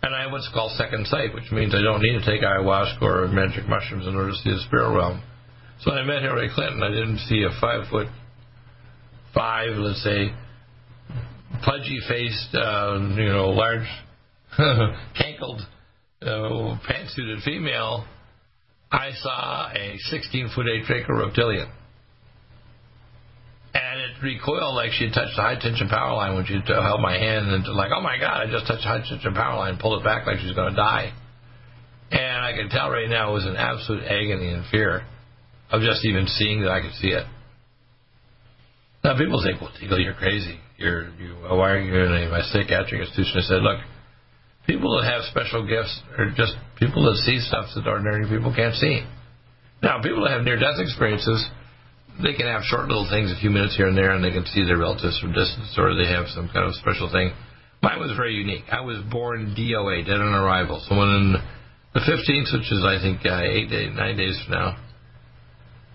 [0.02, 3.02] And I have what's called second sight, which means I don't need to take ayahuasca
[3.04, 5.22] or magic mushrooms in order to see the spirit realm.
[5.82, 8.08] So when I met Hillary Clinton, I didn't see a five foot
[9.36, 10.34] five, let's say,
[11.64, 13.88] pudgy faced, uh, you know, large,
[15.16, 15.62] cankled,
[16.24, 18.08] uh, pantsuited female
[18.92, 21.70] I saw a 16 foot 8 Draco reptilian.
[23.74, 27.18] And it recoiled like she touched a high tension power line when she held my
[27.18, 30.02] hand and like, oh my god, I just touched a high tension power line, pulled
[30.02, 31.14] it back like she's going to die.
[32.12, 35.06] And I can tell right now it was an absolute agony and fear
[35.72, 37.26] of just even seeing that I could see it.
[39.04, 40.60] Now people think, well, Deagle, you're crazy.
[40.78, 43.38] You're, you, why are you in a psychiatric institution?
[43.38, 43.80] I said, look,
[44.68, 48.76] people that have special gifts are just people that see stuff that ordinary people can't
[48.76, 49.04] see.
[49.82, 51.46] Now, people that have near death experiences,
[52.22, 54.46] they can have short little things, a few minutes here and there, and they can
[54.46, 57.32] see their relatives from distance, or they have some kind of special thing.
[57.82, 58.68] Mine was very unique.
[58.72, 60.84] I was born DOA, dead on arrival.
[60.88, 61.40] So when
[61.94, 64.70] the 15th, which is I think uh, eight days, nine days from now,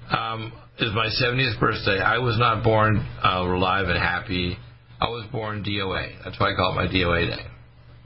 [0.08, 2.00] um, is my 70th birthday.
[2.00, 4.56] I was not born uh, alive and happy.
[5.00, 6.24] I was born DOA.
[6.24, 7.53] That's why I call it my DOA day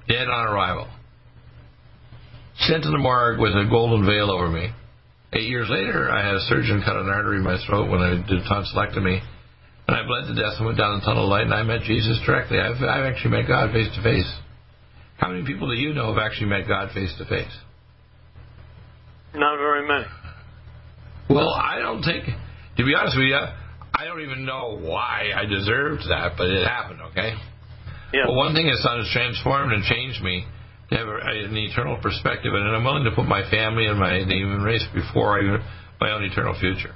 [0.09, 0.88] dead on arrival.
[2.61, 4.70] Sent to the morgue with a golden veil over me.
[5.32, 8.16] Eight years later, I had a surgeon cut an artery in my throat when I
[8.16, 9.20] did tonsillectomy,
[9.86, 11.82] and I bled to death and went down the tunnel of light, and I met
[11.82, 12.59] Jesus directly.
[12.59, 14.30] I've, I've actually met God face to face.
[15.18, 17.52] How many people do you know have actually met God face to face?
[19.34, 20.06] Not very many.
[21.28, 25.44] Well, I don't think, to be honest with you, I don't even know why I
[25.44, 27.34] deserved that, but it happened, okay?
[28.12, 28.26] Yeah.
[28.26, 30.46] Well, one thing that's done is transformed and changed me
[30.90, 34.34] to have an eternal perspective, and I'm willing to put my family and my the
[34.34, 35.61] human race before
[36.00, 36.94] my own eternal future.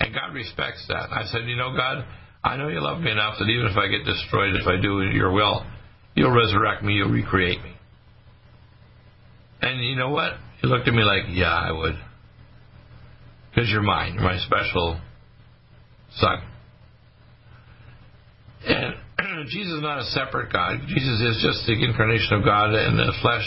[0.00, 1.10] And God respects that.
[1.10, 2.04] I said, you know, God,
[2.44, 5.02] I know you love me enough that even if I get destroyed, if I do
[5.02, 5.64] your will,
[6.14, 7.72] you'll resurrect me, you'll recreate me.
[9.60, 10.34] And you know what?
[10.60, 11.98] He looked at me like, yeah, I would.
[13.50, 14.14] Because you're mine.
[14.14, 15.00] You're my special
[16.16, 16.42] son.
[19.38, 20.82] And Jesus is not a separate God.
[20.90, 23.46] Jesus is just the incarnation of God in the flesh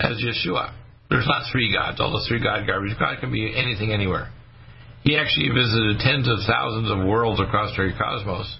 [0.00, 0.72] as Yeshua.
[1.12, 2.96] There's not three gods, all the three God garbage.
[2.96, 4.32] God can be anything, anywhere.
[5.04, 8.56] He actually visited tens of thousands of worlds across the cosmos.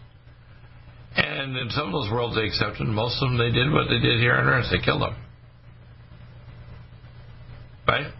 [1.17, 4.05] And in some of those worlds they accepted, most of them they did what they
[4.05, 4.69] did here on earth.
[4.69, 5.17] They killed them.
[7.89, 8.13] Right?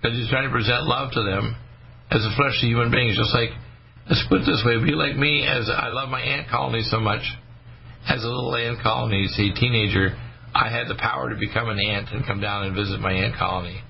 [0.00, 1.60] Because he's trying to present love to them
[2.08, 3.12] as a fleshly human being.
[3.12, 3.52] Just like,
[4.08, 7.00] let's put it this way, be like me as I love my ant colony so
[7.00, 7.22] much.
[8.06, 10.16] As a little ant colony, say teenager,
[10.54, 13.36] I had the power to become an ant and come down and visit my ant
[13.36, 13.80] colony.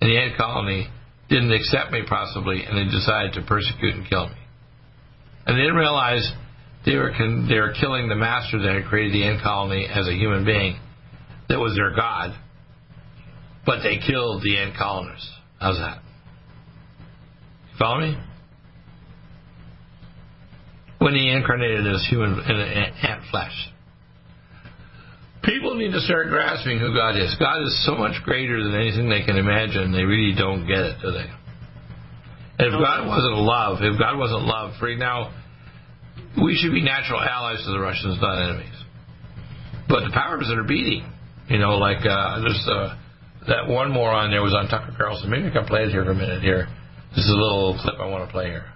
[0.00, 0.88] And the ant colony
[1.28, 4.36] didn't accept me possibly, and they decided to persecute and kill me.
[5.46, 6.30] And they didn't realize
[6.84, 10.06] they were con- they were killing the master that had created the ant colony as
[10.08, 10.78] a human being,
[11.48, 12.36] that was their god.
[13.64, 15.28] But they killed the ant colonists.
[15.60, 16.00] How's that?
[17.78, 18.16] Follow me?
[20.98, 23.54] When he incarnated as human in ant flesh.
[25.44, 27.34] People need to start grasping who God is.
[27.38, 29.92] God is so much greater than anything they can imagine.
[29.92, 31.30] They really don't get it, do they?
[32.58, 35.30] And if God wasn't love, if God wasn't love, for now,
[36.42, 38.74] we should be natural allies to the Russians, not enemies.
[39.88, 41.06] But the powers that are beating,
[41.48, 42.96] you know, like uh, there's uh,
[43.46, 45.30] that one more on there was on Tucker Carlson.
[45.30, 46.42] Maybe I can play it here for a minute.
[46.42, 46.66] Here,
[47.10, 48.66] this is a little clip I want to play here.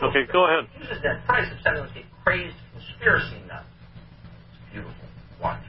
[0.00, 0.64] Okay, go ahead.
[0.80, 3.68] Uses that phrase of setting with a crazed conspiracy nut.
[4.48, 5.04] It's beautiful.
[5.42, 5.60] Watch.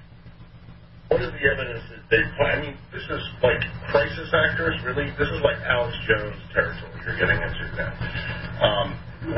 [1.12, 2.52] What is the evidence that they play?
[2.56, 3.60] I mean, this is like
[3.92, 5.12] crisis actors, really.
[5.20, 7.92] This is like Alex Jones territory you're getting into now.
[8.64, 8.88] Um,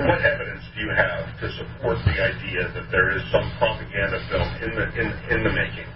[0.06, 4.46] what evidence do you have to support the idea that there is some propaganda film
[4.62, 5.89] in the in, in the making?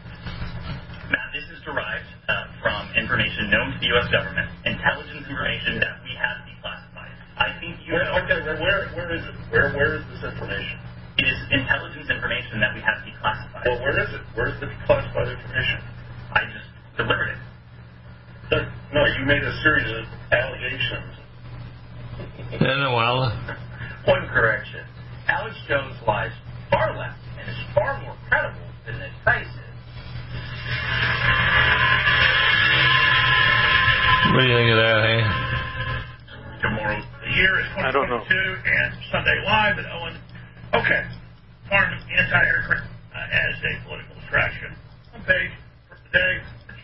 [1.14, 4.10] Matt, this is derived uh, from information known to the U.S.
[4.10, 7.14] government, intelligence information that we have declassified.
[7.38, 8.06] I think you where.
[8.24, 9.36] Okay, where, where where is it?
[9.52, 10.78] Where where is this information?
[11.18, 13.66] It is intelligence information that we have declassified.
[13.66, 14.22] Well, where is it?
[14.36, 15.80] Where's the declassified information?
[16.34, 17.40] I just delivered it.
[18.52, 18.58] No,
[18.94, 21.14] no, you made a series of allegations.
[22.54, 23.28] In a while.
[24.06, 24.86] One correction.
[25.28, 26.32] Alex Jones lies
[26.72, 29.68] far less and is far more credible than this face is.
[34.32, 35.22] What do you think of that, eh?
[36.62, 38.22] Tomorrow, the year is I don't know.
[38.26, 38.34] 2022,
[38.66, 40.16] and Sunday Live at Owen.
[40.74, 41.02] Okay,
[41.70, 44.74] farm anti-aircraft uh, as a political distraction.
[45.16, 45.54] On page
[45.88, 46.42] for today,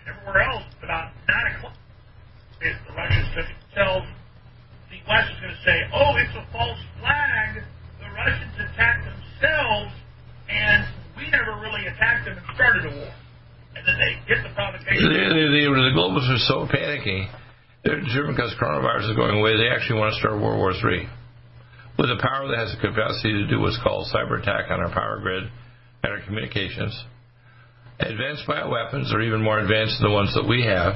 [0.07, 1.75] everywhere else, about nine o'clock,
[2.61, 4.07] if the Russians took it themselves,
[4.93, 7.59] the West is going to say, "Oh, it's a false flag.
[7.99, 9.91] The Russians attacked themselves,
[10.47, 10.85] and
[11.17, 13.11] we never really attacked them and started a war."
[13.75, 15.01] And then they get the The, provocation.
[15.11, 17.25] the, the, the globalists are so panicky.
[17.83, 19.57] They're driven because coronavirus is going away.
[19.57, 21.07] They actually want to start World War III
[21.99, 24.91] with a power that has the capacity to do what's called cyber attack on our
[24.91, 25.43] power grid
[26.03, 26.95] and our communications.
[27.99, 30.95] Advanced bioweapons are even more advanced than the ones that we have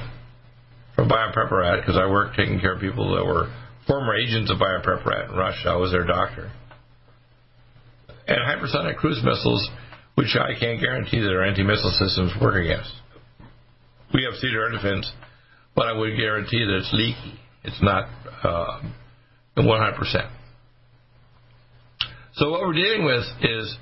[0.95, 3.53] from BioPreparat because I worked taking care of people that were
[3.85, 5.69] former agents of BioPreparat in Russia.
[5.69, 6.51] I was their doctor.
[8.27, 9.69] And hypersonic cruise missiles,
[10.15, 12.91] which I can't guarantee that our anti-missile systems work against.
[14.13, 15.09] We have theater defense,
[15.77, 17.39] but I would guarantee that it's leaky.
[17.63, 18.09] It's not
[18.43, 18.81] uh,
[19.55, 20.31] 100%.
[22.33, 23.77] So what we're dealing with is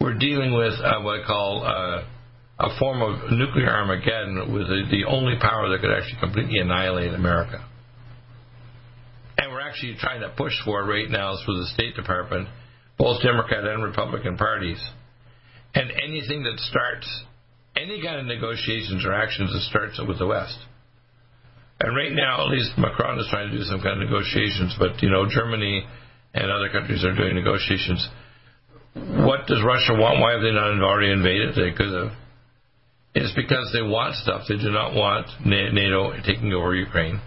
[0.00, 4.84] we're dealing with uh, what I call uh, a form of nuclear Armageddon with the,
[4.90, 7.62] the only power that could actually completely annihilate America.
[9.36, 12.48] And we're actually trying to push for it right now through the State Department,
[12.96, 14.82] both Democrat and Republican parties.
[15.74, 17.24] And anything that starts
[17.76, 20.56] any kind of negotiations or actions that starts with the West.
[21.84, 25.02] And right now, at least Macron is trying to do some kind of negotiations, but
[25.04, 25.84] you know, Germany
[26.32, 28.08] and other countries are doing negotiations.
[29.20, 30.16] What does Russia want?
[30.18, 31.52] Why have they not already invaded?
[31.52, 32.16] They could have.
[33.14, 34.48] It's because they want stuff.
[34.48, 37.20] They do not want NATO taking over Ukraine.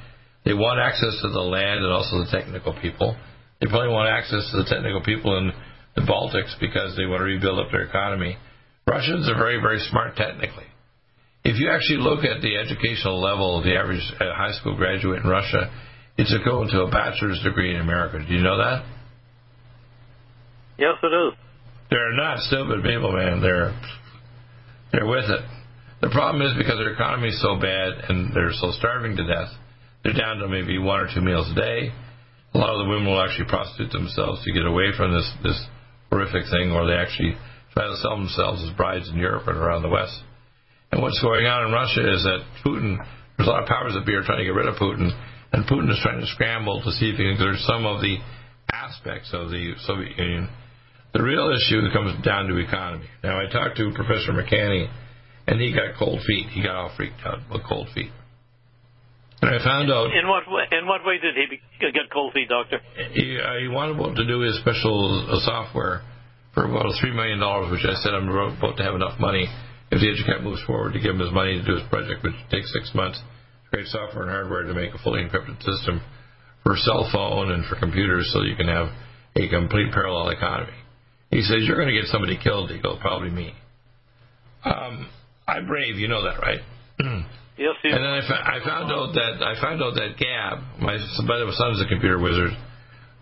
[0.43, 3.16] They want access to the land and also the technical people.
[3.62, 5.51] They probably want access to the technical people in
[5.95, 8.38] the Baltics because they want to rebuild up their economy.
[8.89, 10.66] Russians are very, very smart technically.
[11.47, 15.23] If you actually look at the educational level of the average uh, high school graduate
[15.23, 15.71] in Russia,
[16.17, 18.19] it's equivalent to a bachelor's degree in America.
[18.19, 18.83] Do you know that?
[20.77, 21.39] Yes, it is.
[21.89, 23.39] They're not stupid people, man.
[23.39, 23.71] They're
[24.91, 25.39] they're with it.
[26.01, 29.55] The problem is because their economy is so bad and they're so starving to death,
[30.03, 31.95] they're down to maybe one or two meals a day.
[32.55, 35.63] A lot of the women will actually prostitute themselves to get away from this this
[36.11, 37.39] horrific thing, or they actually
[37.71, 40.26] try to sell themselves as brides in Europe and around the West.
[40.91, 42.97] And what's going on in Russia is that Putin,
[43.38, 45.11] there's a lot of powers that be are trying to get rid of Putin,
[45.51, 48.17] and Putin is trying to scramble to see if he can exert some of the
[48.71, 50.49] aspects of the Soviet Union
[51.13, 53.07] The real issue comes down to economy.
[53.23, 54.88] Now, I talked to Professor McCanney,
[55.47, 56.47] and he got cold feet.
[56.51, 58.11] He got all freaked out about cold feet.
[59.41, 60.11] And I found out.
[60.11, 62.79] In what way, in what way did he get cold feet, doctor?
[63.13, 66.01] He, uh, he wanted to do his special uh, software
[66.53, 69.47] for about three million dollars, which I said I'm about to have enough money
[69.91, 72.35] if the EduCap moves forward to give him his money to do his project, which
[72.51, 76.01] takes six months to create software and hardware to make a fully encrypted system
[76.63, 78.88] for cell phone and for computers, so you can have
[79.35, 80.75] a complete parallel economy.
[81.31, 82.71] He says you're going to get somebody killed.
[82.83, 83.53] Goes, probably me.
[84.63, 85.09] Um,
[85.47, 86.59] I'm brave, you know that, right?
[87.57, 90.93] Yes, and then I, fa- I found out that I found out that Gab, my,
[91.25, 92.51] by my son's a computer wizard.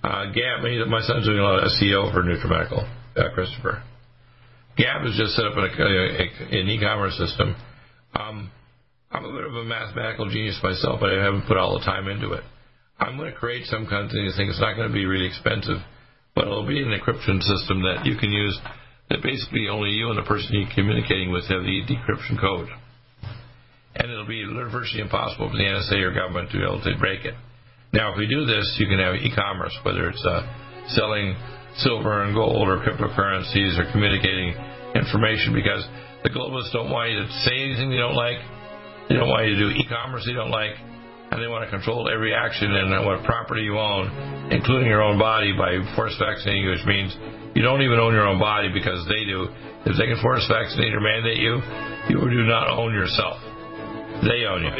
[0.03, 2.83] Uh, Gab, my son's doing a lot of SEO for NutriMedical,
[3.15, 3.81] uh, Christopher.
[4.77, 7.55] Gab has just set up an, an e-commerce system.
[8.13, 8.51] Um,
[9.11, 12.07] I'm a bit of a mathematical genius myself, but I haven't put all the time
[12.07, 12.43] into it.
[12.99, 14.25] I'm going to create some kind of thing.
[14.25, 15.79] It's not going to be really expensive,
[16.33, 18.57] but it'll be an encryption system that you can use.
[19.09, 22.69] That basically only you and the person you're communicating with have the decryption code
[23.95, 27.23] and it'll be virtually impossible for the NSA or government to be able to break
[27.23, 27.33] it.
[27.93, 30.43] Now, if we do this, you can have e-commerce, whether it's uh,
[30.89, 31.35] selling
[31.79, 34.55] silver and gold or cryptocurrencies or communicating
[34.95, 35.83] information, because
[36.23, 38.39] the globalists don't want you to say anything they don't like.
[39.09, 40.73] They don't want you to do e-commerce they don't like,
[41.31, 44.09] and they want to control every action and what property you own,
[44.51, 47.13] including your own body, by force vaccinating you, which means
[47.53, 49.47] you don't even own your own body because they do.
[49.85, 51.61] If they can force vaccinate or mandate you,
[52.09, 53.37] you do not own yourself.
[54.25, 54.73] They own you.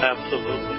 [0.00, 0.73] Absolutely.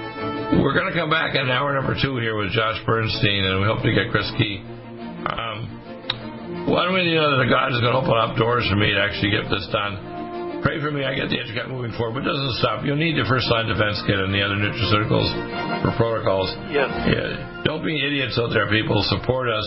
[0.46, 3.66] We're going to come back in hour number two here with Josh Bernstein, and we
[3.66, 4.62] hope to get Chris Key.
[4.62, 8.78] Um, one way or the other, the God is going to open up doors for
[8.78, 10.62] me to actually get this done.
[10.62, 12.86] Pray for me, I get the EduCap moving forward, but it doesn't stop.
[12.86, 15.30] You'll need the first line defense kit and the other nutraceuticals
[15.82, 16.54] for protocols.
[16.70, 16.94] Yes.
[17.10, 17.66] Yeah.
[17.66, 19.02] Don't be idiots out there, people.
[19.18, 19.66] Support us.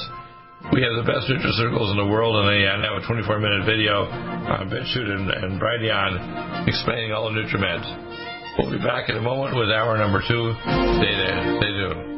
[0.71, 4.07] We have the best nutraceuticals in the world, and they have a 24 minute video
[4.07, 8.28] on BitChute and, and Brighteon explaining all the NutriMeds.
[8.59, 10.53] We'll be back in a moment with hour number two.
[10.63, 11.59] Stay there.
[11.61, 12.18] Stay tuned.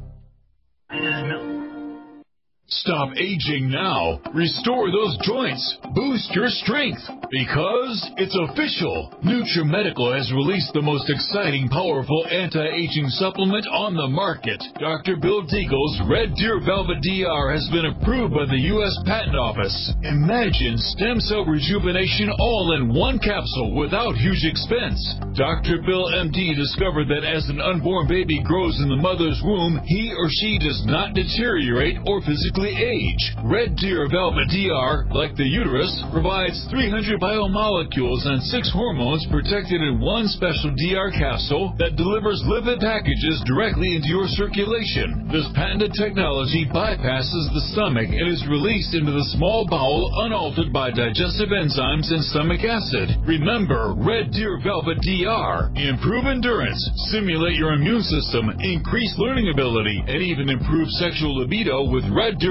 [2.71, 4.21] Stop aging now.
[4.33, 5.59] Restore those joints.
[5.93, 7.03] Boost your strength.
[7.27, 9.11] Because it's official.
[9.27, 14.63] NutriMedical has released the most exciting, powerful anti-aging supplement on the market.
[14.79, 15.19] Dr.
[15.19, 18.95] Bill Deagle's Red Deer Velvet DR has been approved by the U.S.
[19.03, 19.75] Patent Office.
[20.07, 24.99] Imagine stem cell rejuvenation all in one capsule without huge expense.
[25.35, 25.83] Dr.
[25.83, 30.31] Bill MD discovered that as an unborn baby grows in the mother's womb, he or
[30.39, 33.33] she does not deteriorate or physically age.
[33.41, 39.97] Red Deer Velvet DR, like the uterus, provides 300 biomolecules and six hormones protected in
[39.97, 45.25] one special DR capsule that delivers lipid packages directly into your circulation.
[45.33, 50.91] This patented technology bypasses the stomach and is released into the small bowel unaltered by
[50.91, 53.15] digestive enzymes and stomach acid.
[53.25, 55.71] Remember, Red Deer Velvet DR.
[55.79, 62.03] Improve endurance, stimulate your immune system, increase learning ability, and even improve sexual libido with
[62.11, 62.50] Red Deer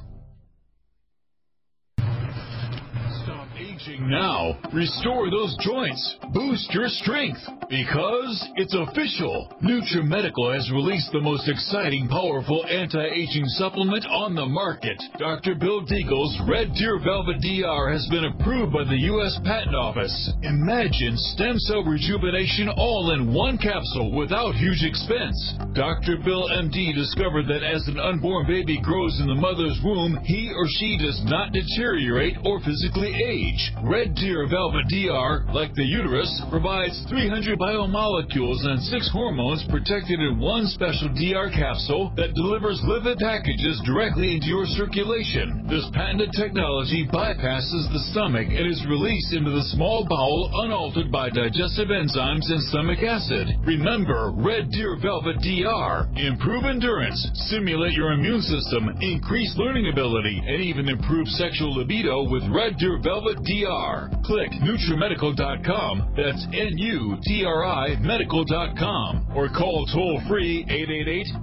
[3.81, 4.57] Aging now.
[4.73, 6.17] Restore those joints.
[6.33, 7.39] Boost your strength.
[7.69, 9.47] Because it's official.
[9.63, 15.01] NutriMedical has released the most exciting, powerful anti-aging supplement on the market.
[15.17, 15.55] Dr.
[15.55, 19.39] Bill Deagle's Red Deer Velvet DR has been approved by the U.S.
[19.45, 20.11] Patent Office.
[20.43, 25.37] Imagine stem cell rejuvenation all in one capsule without huge expense.
[25.73, 26.17] Dr.
[26.25, 30.67] Bill MD discovered that as an unborn baby grows in the mother's womb, he or
[30.75, 33.70] she does not deteriorate or physically age.
[33.79, 40.37] Red Deer Velvet DR, like the uterus, provides 300 biomolecules and six hormones protected in
[40.37, 45.65] one special DR capsule that delivers lipid packages directly into your circulation.
[45.65, 51.29] This patented technology bypasses the stomach and is released into the small bowel unaltered by
[51.29, 53.49] digestive enzymes and stomach acid.
[53.65, 56.05] Remember, Red Deer Velvet DR.
[56.21, 57.17] Improve endurance,
[57.49, 62.99] stimulate your immune system, increase learning ability, and even improve sexual libido with Red Deer
[63.01, 63.60] Velvet DR.
[64.23, 66.13] Click NutriMedical.com.
[66.15, 69.27] That's N-U-T-R-I Medical.com.
[69.35, 70.65] Or call toll free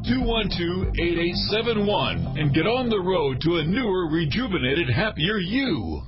[0.07, 6.03] 888-212-8871 and get on the road to a newer, rejuvenated, happier you.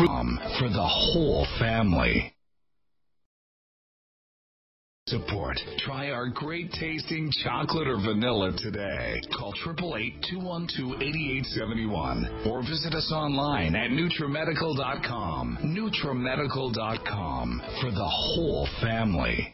[0.00, 2.33] Um, for the whole family.
[5.06, 5.60] Support.
[5.80, 9.20] Try our great tasting chocolate or vanilla today.
[9.36, 9.52] Call
[10.32, 15.58] 888-212-8871 or visit us online at NutriMedical.com.
[15.62, 19.53] NutriMedical.com for the whole family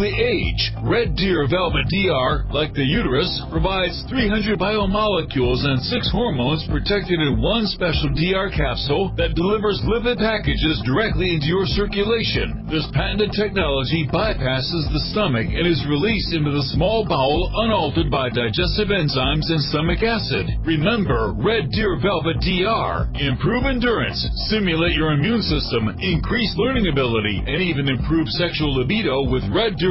[0.09, 0.73] age.
[0.81, 7.37] Red Deer Velvet DR, like the uterus, provides 300 biomolecules and six hormones protected in
[7.37, 12.65] one special DR capsule that delivers lipid packages directly into your circulation.
[12.71, 18.33] This patented technology bypasses the stomach and is released into the small bowel unaltered by
[18.33, 20.47] digestive enzymes and stomach acid.
[20.65, 23.11] Remember, Red Deer Velvet DR.
[23.19, 24.17] Improve endurance,
[24.49, 29.90] stimulate your immune system, increase learning ability, and even improve sexual libido with Red Deer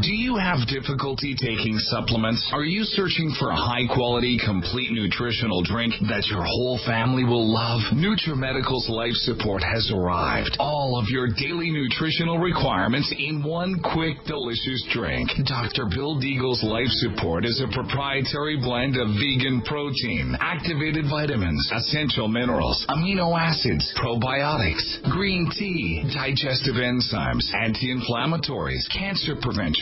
[0.00, 2.40] Do you have difficulty taking supplements?
[2.54, 7.44] Are you searching for a high quality, complete nutritional drink that your whole family will
[7.44, 7.84] love?
[7.92, 10.56] NutriMedical's Life Support has arrived.
[10.58, 15.28] All of your daily nutritional requirements in one quick, delicious drink.
[15.44, 15.84] Dr.
[15.92, 22.80] Bill Deagle's Life Support is a proprietary blend of vegan protein, activated vitamins, essential minerals,
[22.88, 29.81] amino acids, probiotics, green tea, digestive enzymes, anti-inflammatories, cancer prevention,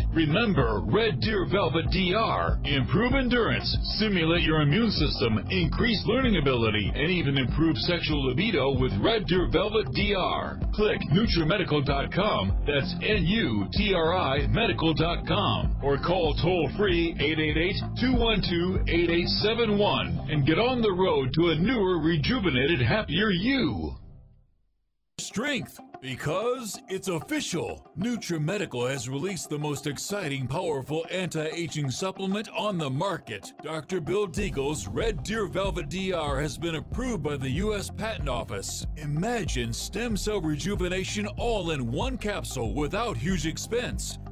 [0.13, 2.59] Remember Red Deer Velvet DR.
[2.65, 8.91] Improve endurance, stimulate your immune system, increase learning ability, and even improve sexual libido with
[9.01, 10.59] Red Deer Velvet DR.
[10.73, 12.63] Click NutriMedical.com.
[12.65, 15.77] That's N-U-T-R-I Medical.com.
[15.83, 17.15] Or call toll free
[17.99, 23.95] 888-212-8871 and get on the road to a newer, rejuvenated, happier you.
[25.19, 27.87] Strength because it's official.
[27.97, 33.53] NutriMedical has released the most exciting, powerful anti-aging supplement on the market.
[33.61, 34.01] Dr.
[34.01, 37.89] Bill Deagle's Red Deer Velvet DR has been approved by the U.S.
[37.89, 38.85] Patent Office.
[38.97, 44.17] Imagine stem cell rejuvenation all in one capsule without huge expense.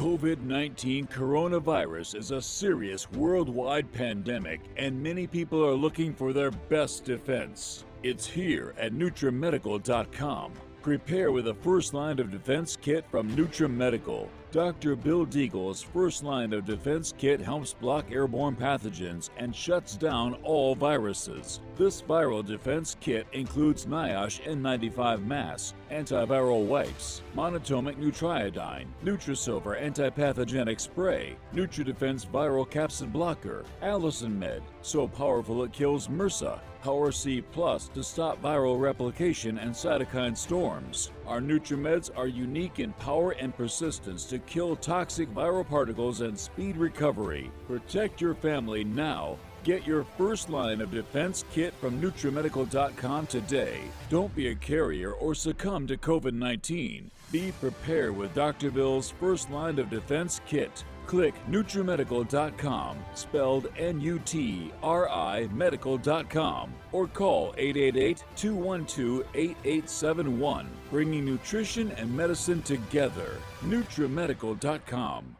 [0.00, 6.50] COVID 19 coronavirus is a serious worldwide pandemic, and many people are looking for their
[6.50, 7.84] best defense.
[8.02, 10.52] It's here at NutriMedical.com.
[10.80, 14.26] Prepare with a first line of defense kit from NutriMedical.
[14.52, 14.96] Dr.
[14.96, 20.74] Bill Deagle's first line of defense kit helps block airborne pathogens and shuts down all
[20.74, 21.60] viruses.
[21.76, 31.36] This viral defense kit includes NIOSH N95 masks, antiviral wipes, monatomic nutriodine, Nutrisilver antipathogenic spray,
[31.54, 38.02] NutriDefense viral capsid blocker, Allicin Med, so powerful it kills MRSA, Power C Plus to
[38.02, 41.12] stop viral replication and cytokine storms.
[41.30, 46.76] Our NutriMeds are unique in power and persistence to kill toxic viral particles and speed
[46.76, 47.52] recovery.
[47.68, 49.36] Protect your family now.
[49.62, 53.78] Get your first line of defense kit from NutriMedical.com today.
[54.08, 57.12] Don't be a carrier or succumb to COVID 19.
[57.30, 58.72] Be prepared with Dr.
[58.72, 60.82] Bill's first line of defense kit.
[61.10, 71.24] Click NutriMedical.com, spelled N U T R I Medical.com, or call 888 212 8871, bringing
[71.24, 73.38] nutrition and medicine together.
[73.62, 75.39] NutriMedical.com.